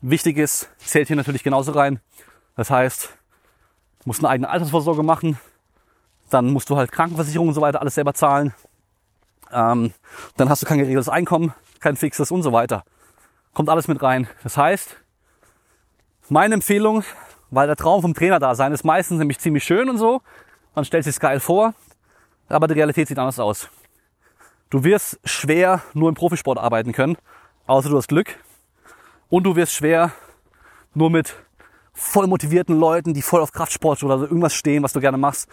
[0.00, 2.00] wichtig ist, zählt hier natürlich genauso rein.
[2.56, 5.38] Das heißt, du musst eine eigene Altersvorsorge machen,
[6.30, 8.52] dann musst du halt Krankenversicherung und so weiter alles selber zahlen.
[9.52, 9.92] Ähm,
[10.36, 12.84] dann hast du kein geregeltes Einkommen, kein fixes und so weiter.
[13.54, 14.28] Kommt alles mit rein.
[14.42, 14.96] Das heißt,
[16.28, 17.04] meine Empfehlung,
[17.50, 20.20] weil der Traum vom Trainer da sein ist meistens nämlich ziemlich schön und so,
[20.74, 21.74] man stellt sich geil vor,
[22.48, 23.68] Aber die Realität sieht anders aus.
[24.70, 27.16] Du wirst schwer nur im Profisport arbeiten können,
[27.66, 28.38] außer du hast Glück.
[29.28, 30.12] Und du wirst schwer
[30.94, 31.34] nur mit
[31.92, 35.48] voll motivierten Leuten, die voll auf Kraftsport oder irgendwas stehen, was du gerne machst,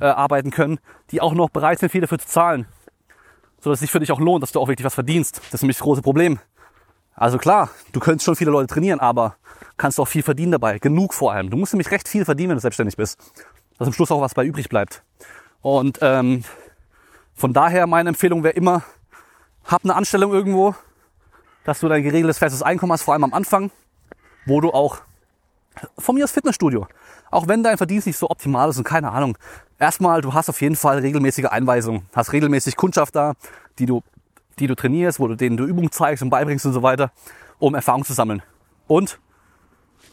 [0.00, 0.78] äh, arbeiten können,
[1.10, 2.66] die auch noch bereit sind, viel dafür zu zahlen.
[3.60, 5.38] So dass es sich für dich auch lohnt, dass du auch wirklich was verdienst.
[5.38, 6.38] Das ist nämlich das große Problem.
[7.14, 9.34] Also klar, du könntest schon viele Leute trainieren, aber
[9.78, 10.78] kannst auch viel verdienen dabei.
[10.78, 11.50] Genug vor allem.
[11.50, 13.18] Du musst nämlich recht viel verdienen, wenn du selbstständig bist.
[13.78, 15.02] Dass am Schluss auch was bei übrig bleibt.
[15.62, 16.44] Und ähm,
[17.34, 18.82] von daher meine Empfehlung wäre immer,
[19.64, 20.74] hab eine Anstellung irgendwo,
[21.64, 23.70] dass du dein geregeltes festes Einkommen hast, vor allem am Anfang,
[24.46, 24.98] wo du auch
[25.98, 26.86] von mir aus Fitnessstudio.
[27.30, 29.36] Auch wenn dein Verdienst nicht so optimal ist und keine Ahnung.
[29.78, 33.34] Erstmal, du hast auf jeden Fall regelmäßige Einweisungen, hast regelmäßig Kundschaft da,
[33.78, 34.02] die du,
[34.58, 37.12] die du trainierst, wo du denen du Übungen zeigst und beibringst und so weiter,
[37.58, 38.42] um Erfahrung zu sammeln.
[38.86, 39.20] Und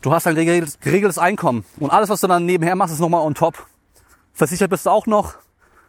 [0.05, 1.65] du hast ein geregeltes, geregeltes Einkommen.
[1.79, 3.65] Und alles, was du dann nebenher machst, ist nochmal on top.
[4.33, 5.33] Versichert bist du auch noch.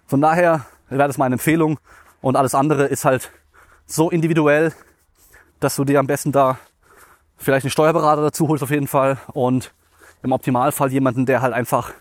[0.06, 1.78] Von daher wäre das meine Empfehlung.
[2.22, 3.30] Und alles andere ist halt
[3.86, 4.72] so individuell,
[5.60, 6.58] dass du dir am besten da
[7.36, 9.72] vielleicht einen Steuerberater dazu holst auf jeden Fall und
[10.22, 11.92] im Optimalfall jemanden, der halt einfach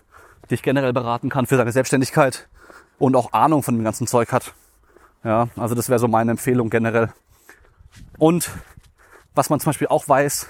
[0.50, 2.48] dich generell beraten kann für seine Selbstständigkeit
[2.98, 4.54] und auch Ahnung von dem ganzen Zeug hat.
[5.22, 7.10] Ja, also das wäre so meine Empfehlung generell.
[8.18, 8.50] Und
[9.34, 10.48] was man zum Beispiel auch weiß,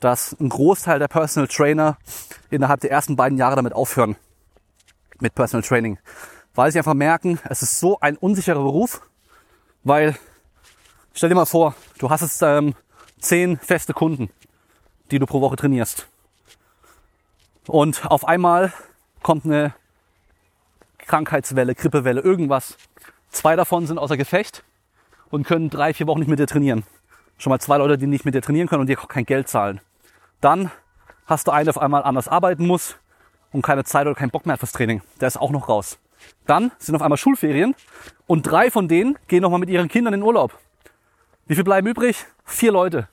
[0.00, 1.98] dass ein Großteil der Personal Trainer
[2.50, 4.16] innerhalb der ersten beiden Jahre damit aufhören
[5.20, 5.98] mit Personal Training,
[6.54, 9.00] weil sie einfach merken, es ist so ein unsicherer Beruf,
[9.82, 10.16] weil
[11.12, 12.74] stell dir mal vor, du hast jetzt ähm,
[13.18, 14.30] zehn feste Kunden,
[15.10, 16.06] die du pro Woche trainierst.
[17.66, 18.72] Und auf einmal
[19.22, 19.74] kommt eine
[20.98, 22.76] Krankheitswelle, Grippewelle, irgendwas.
[23.30, 24.62] Zwei davon sind außer Gefecht
[25.30, 26.84] und können drei, vier Wochen nicht mit dir trainieren.
[27.36, 29.80] Schon mal zwei Leute, die nicht mit dir trainieren können und dir kein Geld zahlen.
[30.40, 30.70] Dann
[31.26, 32.96] hast du einen, der auf einmal anders arbeiten muss
[33.52, 35.02] und keine Zeit oder keinen Bock mehr fürs Training.
[35.20, 35.98] Der ist auch noch raus.
[36.46, 37.74] Dann sind auf einmal Schulferien
[38.26, 40.58] und drei von denen gehen nochmal mit ihren Kindern in Urlaub.
[41.46, 42.26] Wie viel bleiben übrig?
[42.44, 43.08] Vier Leute.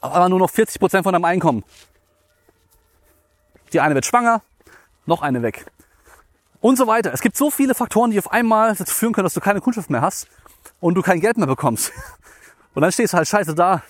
[0.00, 1.64] Aber nur noch 40 Prozent von deinem Einkommen.
[3.72, 4.42] Die eine wird schwanger,
[5.06, 5.66] noch eine weg.
[6.60, 7.12] Und so weiter.
[7.12, 9.90] Es gibt so viele Faktoren, die auf einmal dazu führen können, dass du keine Kundschaft
[9.90, 10.28] mehr hast
[10.80, 11.92] und du kein Geld mehr bekommst.
[12.74, 13.82] Und dann stehst du halt scheiße da.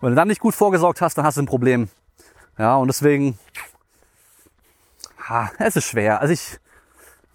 [0.00, 1.88] Wenn du dann nicht gut vorgesorgt hast, dann hast du ein Problem.
[2.56, 3.38] Ja, und deswegen,
[5.28, 6.20] ha, es ist schwer.
[6.20, 6.58] Also ich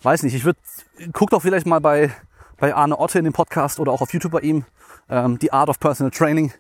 [0.02, 0.60] weiß nicht, ich würde,
[1.12, 2.12] guck doch vielleicht mal bei,
[2.58, 4.66] bei Arne Otte in dem Podcast oder auch auf YouTube bei ihm,
[5.10, 6.54] ähm, die Art of Personal Training,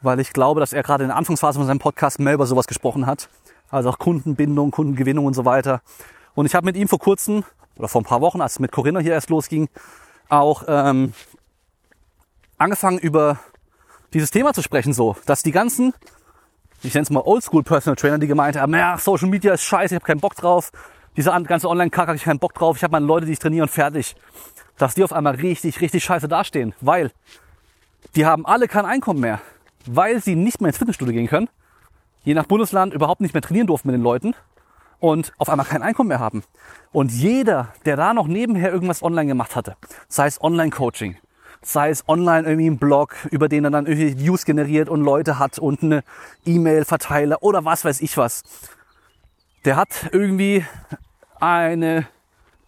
[0.00, 2.66] weil ich glaube, dass er gerade in der Anfangsphase von seinem Podcast mehr über sowas
[2.66, 3.28] gesprochen hat.
[3.70, 5.82] Also auch Kundenbindung, Kundengewinnung und so weiter.
[6.34, 7.44] Und ich habe mit ihm vor kurzem,
[7.76, 9.68] oder vor ein paar Wochen, als es mit Corinna hier erst losging,
[10.28, 11.12] auch ähm,
[12.56, 13.38] angefangen über
[14.14, 15.92] dieses Thema zu sprechen, so, dass die ganzen,
[16.82, 19.94] ich nenne es mal Oldschool Personal Trainer, die gemeint haben, ja, Social Media ist scheiße,
[19.94, 20.70] ich habe keinen Bock drauf,
[21.16, 23.64] diese ganze Online-Kack habe ich keinen Bock drauf, ich habe meine Leute, die ich trainiere
[23.64, 24.14] und fertig.
[24.76, 27.10] Dass die auf einmal richtig, richtig scheiße dastehen, weil
[28.14, 29.40] die haben alle kein Einkommen mehr,
[29.86, 31.48] weil sie nicht mehr ins Fitnessstudio gehen können,
[32.22, 34.34] je nach Bundesland überhaupt nicht mehr trainieren durften mit den Leuten
[35.00, 36.44] und auf einmal kein Einkommen mehr haben.
[36.92, 39.76] Und jeder, der da noch nebenher irgendwas online gemacht hatte,
[40.08, 41.16] sei es Online-Coaching,
[41.62, 45.38] sei es online irgendwie ein Blog, über den er dann irgendwie Views generiert und Leute
[45.38, 46.02] hat und eine
[46.44, 48.42] E-Mail-Verteiler oder was weiß ich was,
[49.64, 50.64] der hat irgendwie
[51.40, 52.06] eine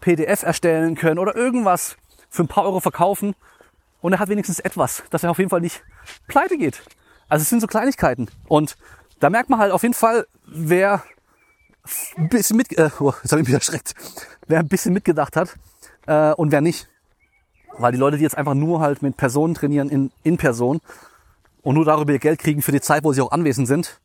[0.01, 1.97] PDF erstellen können oder irgendwas
[2.29, 3.35] für ein paar Euro verkaufen
[4.01, 5.83] und er hat wenigstens etwas, dass er auf jeden Fall nicht
[6.27, 6.83] pleite geht.
[7.29, 8.29] Also es sind so Kleinigkeiten.
[8.49, 8.77] Und
[9.21, 11.03] da merkt man halt auf jeden Fall, wer
[12.17, 13.95] ein bisschen mit, äh, oh, jetzt habe ich mich erschreckt,
[14.47, 15.57] wer ein bisschen mitgedacht hat
[16.07, 16.89] äh, und wer nicht.
[17.79, 20.81] Weil die Leute, die jetzt einfach nur halt mit Personen trainieren in, in Person
[21.63, 24.01] und nur darüber ihr Geld kriegen für die Zeit, wo sie auch anwesend sind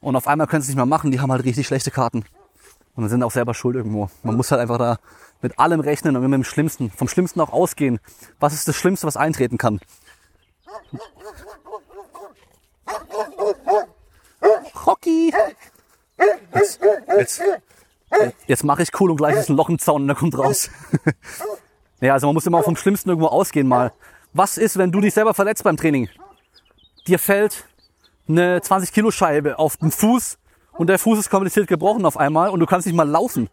[0.00, 2.24] und auf einmal können sie es nicht mehr machen, die haben halt richtig schlechte Karten.
[2.94, 4.10] Und sind auch selber schuld irgendwo.
[4.24, 4.98] Man muss halt einfach da
[5.40, 8.00] mit allem rechnen und mit dem Schlimmsten, vom Schlimmsten auch ausgehen.
[8.40, 9.78] Was ist das Schlimmste, was eintreten kann?
[14.84, 15.32] Rocky!
[16.54, 16.80] Jetzt,
[17.16, 17.42] jetzt,
[18.48, 20.70] jetzt mache ich cool und gleich ist ein Loch im Zaun und der kommt raus.
[22.00, 23.92] ja, also man muss immer vom Schlimmsten irgendwo ausgehen mal.
[24.32, 26.08] Was ist, wenn du dich selber verletzt beim Training?
[27.06, 27.64] Dir fällt
[28.28, 30.38] eine 20 Kilo Scheibe auf den Fuß
[30.72, 33.48] und der Fuß ist kompliziert gebrochen auf einmal und du kannst nicht mal laufen.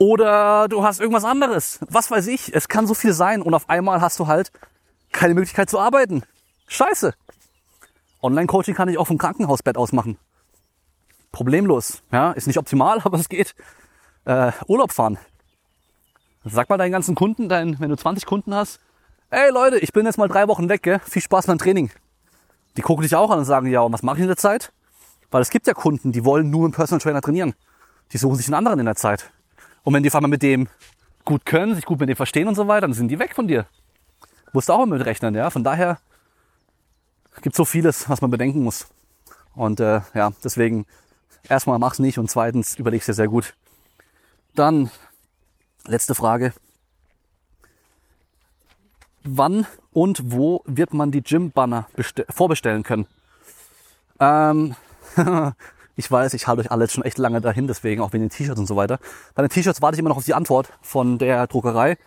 [0.00, 1.78] Oder du hast irgendwas anderes.
[1.88, 2.54] Was weiß ich.
[2.54, 3.42] Es kann so viel sein.
[3.42, 4.50] Und auf einmal hast du halt
[5.12, 6.22] keine Möglichkeit zu arbeiten.
[6.68, 7.12] Scheiße.
[8.22, 10.16] Online-Coaching kann ich auch vom Krankenhausbett aus machen.
[11.32, 12.02] Problemlos.
[12.12, 13.54] Ja, ist nicht optimal, aber es geht.
[14.24, 15.18] Äh, Urlaub fahren.
[16.44, 18.80] Sag mal deinen ganzen Kunden, dein, wenn du 20 Kunden hast,
[19.30, 21.00] ey Leute, ich bin jetzt mal drei Wochen weg, gell?
[21.00, 21.90] viel Spaß beim Training.
[22.76, 24.72] Die gucken dich auch an und sagen, ja, und was mache ich in der Zeit?
[25.30, 27.54] Weil es gibt ja Kunden, die wollen nur einen Personal Trainer trainieren.
[28.12, 29.30] Die suchen sich einen anderen in der Zeit.
[29.82, 30.68] Und wenn die auf einmal mit dem
[31.24, 33.46] gut können, sich gut mit dem verstehen und so weiter, dann sind die weg von
[33.46, 33.66] dir.
[34.52, 35.50] Musst du auch mit rechnen, ja.
[35.50, 35.98] Von daher
[37.42, 38.88] gibt so vieles, was man bedenken muss.
[39.54, 40.86] Und äh, ja, deswegen
[41.48, 43.54] erstmal mach's nicht und zweitens überleg's dir sehr gut.
[44.54, 44.90] Dann
[45.86, 46.52] letzte Frage.
[49.22, 51.86] Wann und wo wird man die Gym-Banner
[52.30, 53.06] vorbestellen können?
[54.18, 54.74] Ähm,
[55.96, 58.30] ich weiß, ich halte euch alle jetzt schon echt lange dahin, deswegen auch wegen den
[58.30, 58.98] T-Shirts und so weiter.
[59.34, 61.98] Bei den T-Shirts warte ich immer noch auf die Antwort von der Druckerei.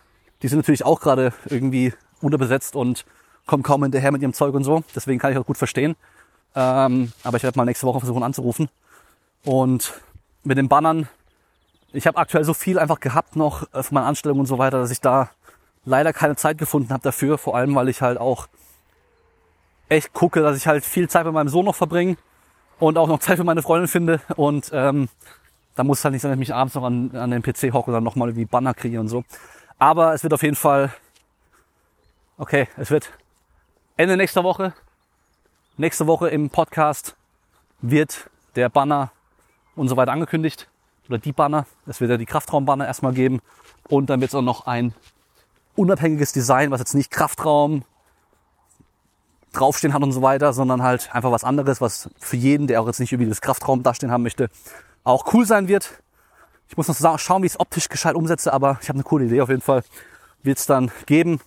[0.42, 3.06] Die sind natürlich auch gerade irgendwie unterbesetzt und
[3.46, 4.84] kommen kaum hinterher mit ihrem Zeug und so.
[4.96, 5.96] Deswegen kann ich auch gut verstehen.
[6.56, 8.70] Ähm, aber ich werde mal nächste Woche versuchen anzurufen.
[9.44, 9.94] Und
[10.44, 11.08] mit den Bannern,
[11.94, 14.80] ich habe aktuell so viel einfach gehabt noch äh, von meiner Anstellung und so weiter,
[14.80, 15.30] dass ich da
[15.86, 17.38] leider keine Zeit gefunden habe dafür.
[17.38, 18.48] Vor allem, weil ich halt auch
[19.90, 22.18] echt gucke, dass ich halt viel Zeit mit meinem Sohn noch verbringe
[22.80, 24.22] und auch noch Zeit für meine Freundin finde.
[24.36, 25.08] Und ähm,
[25.76, 27.92] da muss halt nicht sein, dass ich mich abends noch an, an den PC hocke
[27.92, 29.24] und dann nochmal irgendwie Banner kriege und so.
[29.78, 30.92] Aber es wird auf jeden Fall,
[32.38, 33.12] okay, es wird
[33.98, 34.74] Ende nächster Woche,
[35.78, 37.16] nächste Woche im Podcast
[37.82, 39.12] wird der Banner
[39.76, 40.68] und so weiter angekündigt.
[41.10, 41.66] Oder die Banner.
[41.86, 43.42] Es wird ja die Kraftraumbanner erstmal geben.
[43.90, 44.94] Und dann wird es auch noch ein
[45.76, 47.84] unabhängiges Design, was jetzt nicht Kraftraum
[49.52, 52.88] draufstehen hat und so weiter, sondern halt einfach was anderes, was für jeden, der auch
[52.88, 54.50] jetzt nicht irgendwie das Kraftraum dastehen haben möchte,
[55.04, 56.02] auch cool sein wird.
[56.68, 59.26] Ich muss noch schauen, wie ich es optisch gescheit umsetze, aber ich habe eine coole
[59.26, 59.84] Idee auf jeden Fall.
[60.42, 61.40] Wird es dann geben.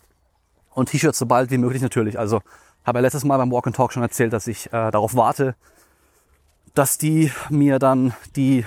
[0.71, 2.19] Und T-Shirts so bald wie möglich natürlich.
[2.19, 2.43] Also
[2.85, 5.57] habe ja letztes Mal beim Walk and Talk schon erzählt, dass ich äh, darauf warte,
[6.75, 8.67] dass die mir dann die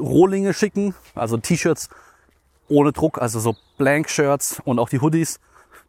[0.00, 1.88] Rohlinge schicken, also T-Shirts
[2.68, 5.40] ohne Druck, also so Blank-Shirts und auch die Hoodies,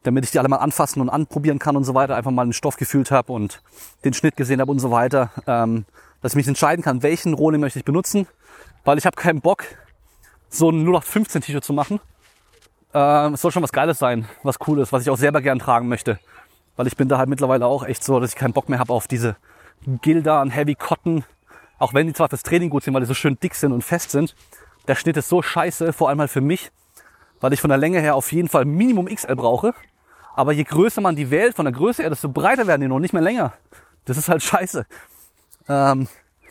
[0.03, 2.53] damit ich die alle mal anfassen und anprobieren kann und so weiter, einfach mal den
[2.53, 3.61] Stoff gefühlt habe und
[4.03, 5.85] den Schnitt gesehen habe und so weiter, ähm,
[6.21, 8.27] dass ich mich entscheiden kann, welchen Rohling möchte ich benutzen,
[8.83, 9.63] weil ich habe keinen Bock,
[10.49, 11.99] so ein 0815 T-Shirt zu machen,
[12.93, 15.87] äh, es soll schon was Geiles sein, was Cooles, was ich auch selber gern tragen
[15.87, 16.19] möchte.
[16.75, 18.93] Weil ich bin da halt mittlerweile auch echt so, dass ich keinen Bock mehr habe
[18.93, 19.35] auf diese
[20.01, 21.23] Gilda und Heavy Cotton.
[21.81, 23.83] Auch wenn die zwar fürs Training gut sind, weil die so schön dick sind und
[23.83, 24.35] fest sind.
[24.87, 26.71] Der Schnitt ist so scheiße, vor allem halt für mich,
[27.39, 29.73] weil ich von der Länge her auf jeden Fall Minimum XL brauche.
[30.35, 32.99] Aber je größer man die wählt, von der Größe her, desto breiter werden die noch,
[32.99, 33.53] nicht mehr länger.
[34.05, 34.85] Das ist halt scheiße.
[35.67, 36.07] Ähm,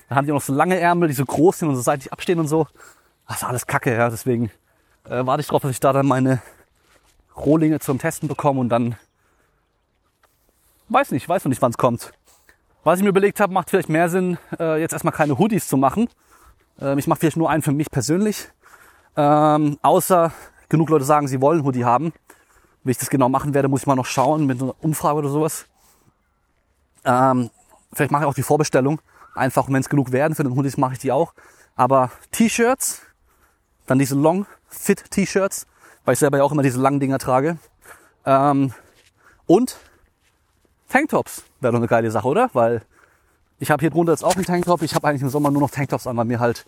[0.08, 2.12] da haben die auch noch so lange Ärmel, die so groß sind und so seitlich
[2.12, 2.66] abstehen und so.
[3.28, 4.10] Das ist alles Kacke, ja.
[4.10, 4.50] Deswegen
[5.04, 6.42] äh, warte ich darauf, dass ich da dann meine
[7.36, 8.96] Rohlinge zum Testen bekomme und dann
[10.88, 12.12] weiß nicht, weiß noch nicht, wann es kommt.
[12.82, 15.76] Was ich mir überlegt habe, macht vielleicht mehr Sinn, äh, jetzt erstmal keine Hoodies zu
[15.76, 16.08] machen.
[16.80, 18.48] Ähm, ich mache vielleicht nur einen für mich persönlich.
[19.16, 20.32] Ähm, außer
[20.70, 22.14] genug Leute sagen, sie wollen Hoodie haben.
[22.82, 25.28] Wie ich das genau machen werde, muss ich mal noch schauen mit einer Umfrage oder
[25.28, 25.66] sowas.
[27.04, 27.50] Ähm,
[27.92, 29.02] vielleicht mache ich auch die Vorbestellung.
[29.34, 31.34] Einfach, wenn es genug werden für den Hoodies, mache ich die auch.
[31.76, 33.02] Aber T-Shirts,
[33.86, 35.66] dann diese Long Fit T-Shirts,
[36.06, 37.58] weil ich selber ja auch immer diese langen Dinger trage.
[38.24, 38.72] Ähm,
[39.46, 39.76] und
[40.88, 42.50] Tanktops wäre doch eine geile Sache, oder?
[42.52, 42.82] Weil
[43.58, 44.82] ich habe hier drunter jetzt auch einen Tanktop.
[44.82, 46.66] Ich habe eigentlich im Sommer nur noch Tanktops an, weil mir halt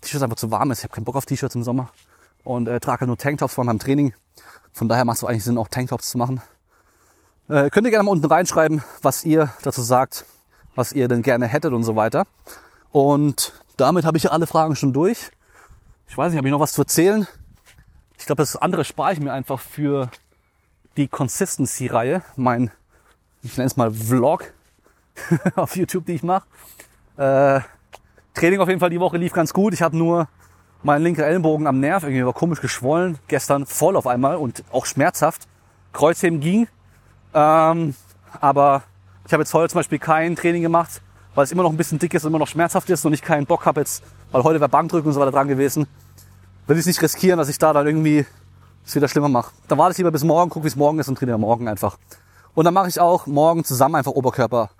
[0.00, 0.78] T-Shirts einfach zu warm ist.
[0.78, 1.90] Ich habe keinen Bock auf T-Shirts im Sommer
[2.42, 4.14] und äh, trage nur Tanktops vor meinem Training.
[4.72, 6.42] Von daher macht es eigentlich Sinn, auch Tanktops zu machen.
[7.48, 10.24] Äh, könnt ihr gerne mal unten reinschreiben, was ihr dazu sagt,
[10.74, 12.26] was ihr denn gerne hättet und so weiter.
[12.90, 15.30] Und damit habe ich ja alle Fragen schon durch.
[16.08, 17.26] Ich weiß nicht, habe ich noch was zu erzählen?
[18.18, 20.10] Ich glaube, das andere spare ich mir einfach für
[20.96, 22.22] die Consistency-Reihe.
[22.36, 22.70] Mein,
[23.44, 24.52] ich nenne es mal Vlog
[25.54, 26.46] auf YouTube, die ich mache.
[27.16, 27.60] Äh,
[28.32, 29.74] Training auf jeden Fall die Woche lief ganz gut.
[29.74, 30.28] Ich habe nur
[30.82, 33.18] meinen linken Ellenbogen am Nerv, irgendwie war komisch geschwollen.
[33.28, 35.46] Gestern voll auf einmal und auch schmerzhaft.
[35.92, 36.66] Kreuzheben ging.
[37.32, 37.94] Ähm,
[38.40, 38.82] aber
[39.26, 41.00] ich habe jetzt heute zum Beispiel kein Training gemacht,
[41.34, 43.22] weil es immer noch ein bisschen dick ist und immer noch schmerzhaft ist und ich
[43.22, 45.86] keinen Bock habe jetzt, weil heute war Bankdrücken und so weiter dran gewesen,
[46.66, 48.26] will ich nicht riskieren, dass ich da dann irgendwie
[48.84, 49.52] es wieder schlimmer mache.
[49.68, 51.96] Dann warte ich lieber bis morgen, guck wie es morgen ist und trainiere morgen einfach.
[52.54, 54.70] Und dann mache ich auch morgen zusammen einfach Oberkörper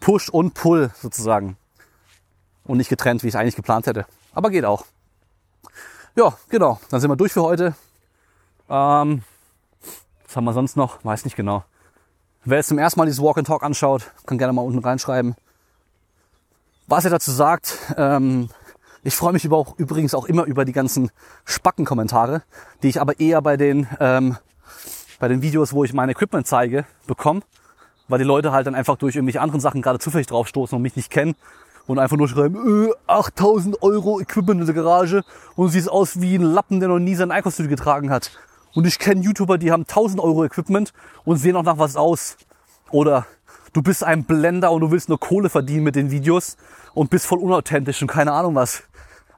[0.00, 1.56] Push und Pull sozusagen.
[2.64, 4.06] Und nicht getrennt, wie ich eigentlich geplant hätte.
[4.32, 4.84] Aber geht auch.
[6.16, 6.80] Ja, genau.
[6.90, 7.74] Dann sind wir durch für heute.
[8.68, 9.22] Ähm,
[10.26, 11.04] was haben wir sonst noch?
[11.04, 11.64] Weiß nicht genau.
[12.44, 15.34] Wer jetzt zum ersten Mal dieses Walk and Talk anschaut, kann gerne mal unten reinschreiben,
[16.86, 17.78] was er dazu sagt.
[17.96, 18.48] Ähm,
[19.02, 21.10] ich freue mich über übrigens auch immer über die ganzen
[21.44, 22.42] Spackenkommentare,
[22.82, 24.36] die ich aber eher bei den, ähm,
[25.18, 27.42] bei den Videos, wo ich mein Equipment zeige, bekomme,
[28.08, 30.96] weil die Leute halt dann einfach durch irgendwelche anderen Sachen gerade zufällig draufstoßen und mich
[30.96, 31.34] nicht kennen
[31.86, 35.22] und einfach nur schreiben, äh, 8000 Euro Equipment in der Garage
[35.54, 38.30] und siehst aus wie ein Lappen, der noch nie sein Einkaufstüte getragen hat.
[38.74, 40.92] Und ich kenne YouTuber, die haben 1000 Euro Equipment
[41.24, 42.36] und sehen auch nach was aus.
[42.90, 43.26] Oder
[43.72, 46.56] du bist ein Blender und du willst nur Kohle verdienen mit den Videos
[46.92, 48.82] und bist voll unauthentisch und keine Ahnung was.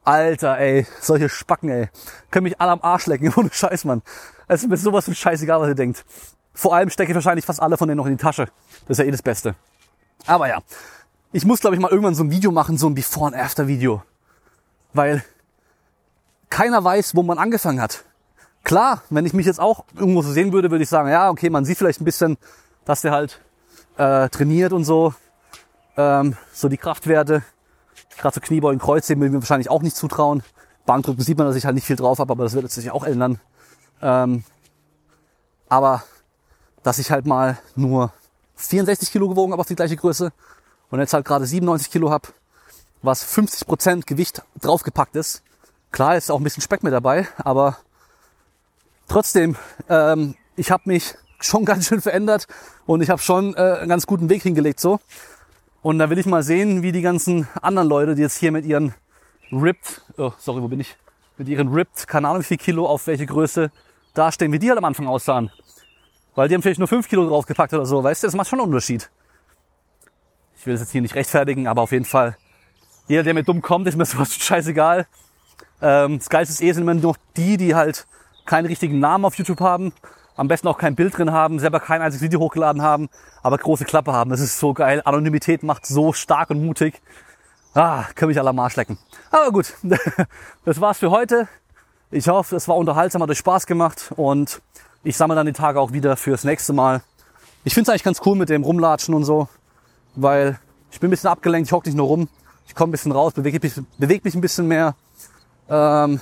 [0.09, 1.88] Alter, ey, solche Spacken, ey.
[2.30, 4.00] Können mich alle am Arsch lecken, ohne Scheiß, Mann.
[4.46, 6.04] Es ist mir sowas von scheißegal, was ihr denkt.
[6.54, 8.46] Vor allem stecke ich wahrscheinlich fast alle von denen noch in die Tasche.
[8.86, 9.54] Das ist ja eh das Beste.
[10.26, 10.61] Aber ja,
[11.32, 14.02] ich muss, glaube ich, mal irgendwann so ein Video machen, so ein Before- and After-Video.
[14.94, 15.22] Weil
[16.48, 18.04] keiner weiß, wo man angefangen hat.
[18.64, 21.50] Klar, wenn ich mich jetzt auch irgendwo so sehen würde, würde ich sagen, ja, okay,
[21.50, 22.38] man sieht vielleicht ein bisschen,
[22.86, 23.40] dass der halt
[23.98, 25.12] äh, trainiert und so.
[25.98, 27.42] Ähm, so die Kraftwerte.
[28.19, 30.43] Gerade so Kniebeugen, Kreuzheben ich mir wahrscheinlich auch nicht zutrauen.
[30.87, 33.05] Bankdrücken sieht man, dass ich halt nicht viel drauf habe, aber das wird sich auch
[33.05, 33.41] ändern.
[34.03, 34.45] Ähm,
[35.69, 36.03] aber
[36.83, 38.12] dass ich halt mal nur
[38.57, 40.33] 64 Kilo gewogen habe auf die gleiche Größe
[40.91, 42.29] und jetzt halt gerade 97 Kilo habe,
[43.03, 45.43] was 50 Prozent Gewicht draufgepackt ist.
[45.91, 47.79] Klar ist auch ein bisschen Speck mit dabei, aber
[49.09, 49.57] trotzdem,
[49.89, 52.47] ähm, ich habe mich schon ganz schön verändert
[52.87, 55.01] und ich habe schon äh, einen ganz guten Weg hingelegt so.
[55.83, 58.64] Und da will ich mal sehen, wie die ganzen anderen Leute, die jetzt hier mit
[58.64, 58.95] ihren
[59.53, 60.97] Ripped, oh, sorry, wo bin ich?
[61.37, 63.70] Mit ihren Ripped, keine Ahnung wie viel Kilo, auf welche Größe
[64.14, 65.51] dastehen, wie die halt am Anfang aussahen.
[66.35, 68.59] Weil die haben vielleicht nur 5 Kilo draufgepackt oder so, weißt du, das macht schon
[68.59, 69.11] einen Unterschied.
[70.57, 72.37] Ich will das jetzt hier nicht rechtfertigen, aber auf jeden Fall,
[73.07, 75.07] jeder, der mir dumm kommt, ist mir sowas scheißegal.
[75.81, 78.07] Ähm, das Geilste ist eh sind immer noch die, die halt
[78.45, 79.93] keinen richtigen Namen auf YouTube haben,
[80.39, 83.09] am besten auch kein Bild drin haben, selber kein einziges Video hochgeladen haben,
[83.43, 84.30] aber große Klappe haben.
[84.30, 85.03] Das ist so geil.
[85.05, 87.03] Anonymität macht so stark und mutig.
[87.74, 88.99] Ah, können mich alle am Arsch lecken.
[89.32, 89.74] Aber gut,
[90.64, 91.49] das war's für heute.
[92.12, 94.62] Ich hoffe, es war unterhaltsam, hat euch Spaß gemacht und
[95.03, 97.03] ich sammle dann die Tage auch wieder fürs nächste Mal.
[97.64, 99.49] Ich finde es eigentlich ganz cool mit dem Rumlatschen und so,
[100.14, 100.59] weil
[100.93, 102.28] ich bin ein bisschen abgelenkt, ich hocke nicht nur rum.
[102.68, 104.95] Ich komme ein bisschen raus, bewege mich, beweg mich ein bisschen mehr.
[105.68, 106.20] Ähm,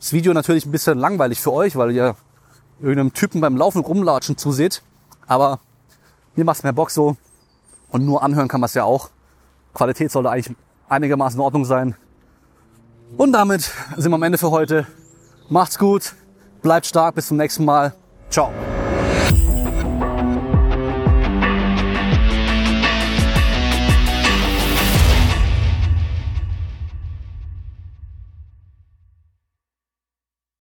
[0.00, 2.16] das Video natürlich ein bisschen langweilig für euch, weil ihr
[2.84, 4.82] irgendeinem Typen beim Laufen Rumlatschen zuseht.
[5.26, 5.60] Aber
[6.36, 7.16] mir macht's mehr Bock so.
[7.88, 9.10] Und nur anhören kann man es ja auch.
[9.72, 10.56] Qualität sollte eigentlich
[10.88, 11.96] einigermaßen in Ordnung sein.
[13.16, 14.86] Und damit sind wir am Ende für heute.
[15.48, 16.14] Macht's gut,
[16.62, 17.94] bleibt stark, bis zum nächsten Mal.
[18.30, 18.50] Ciao.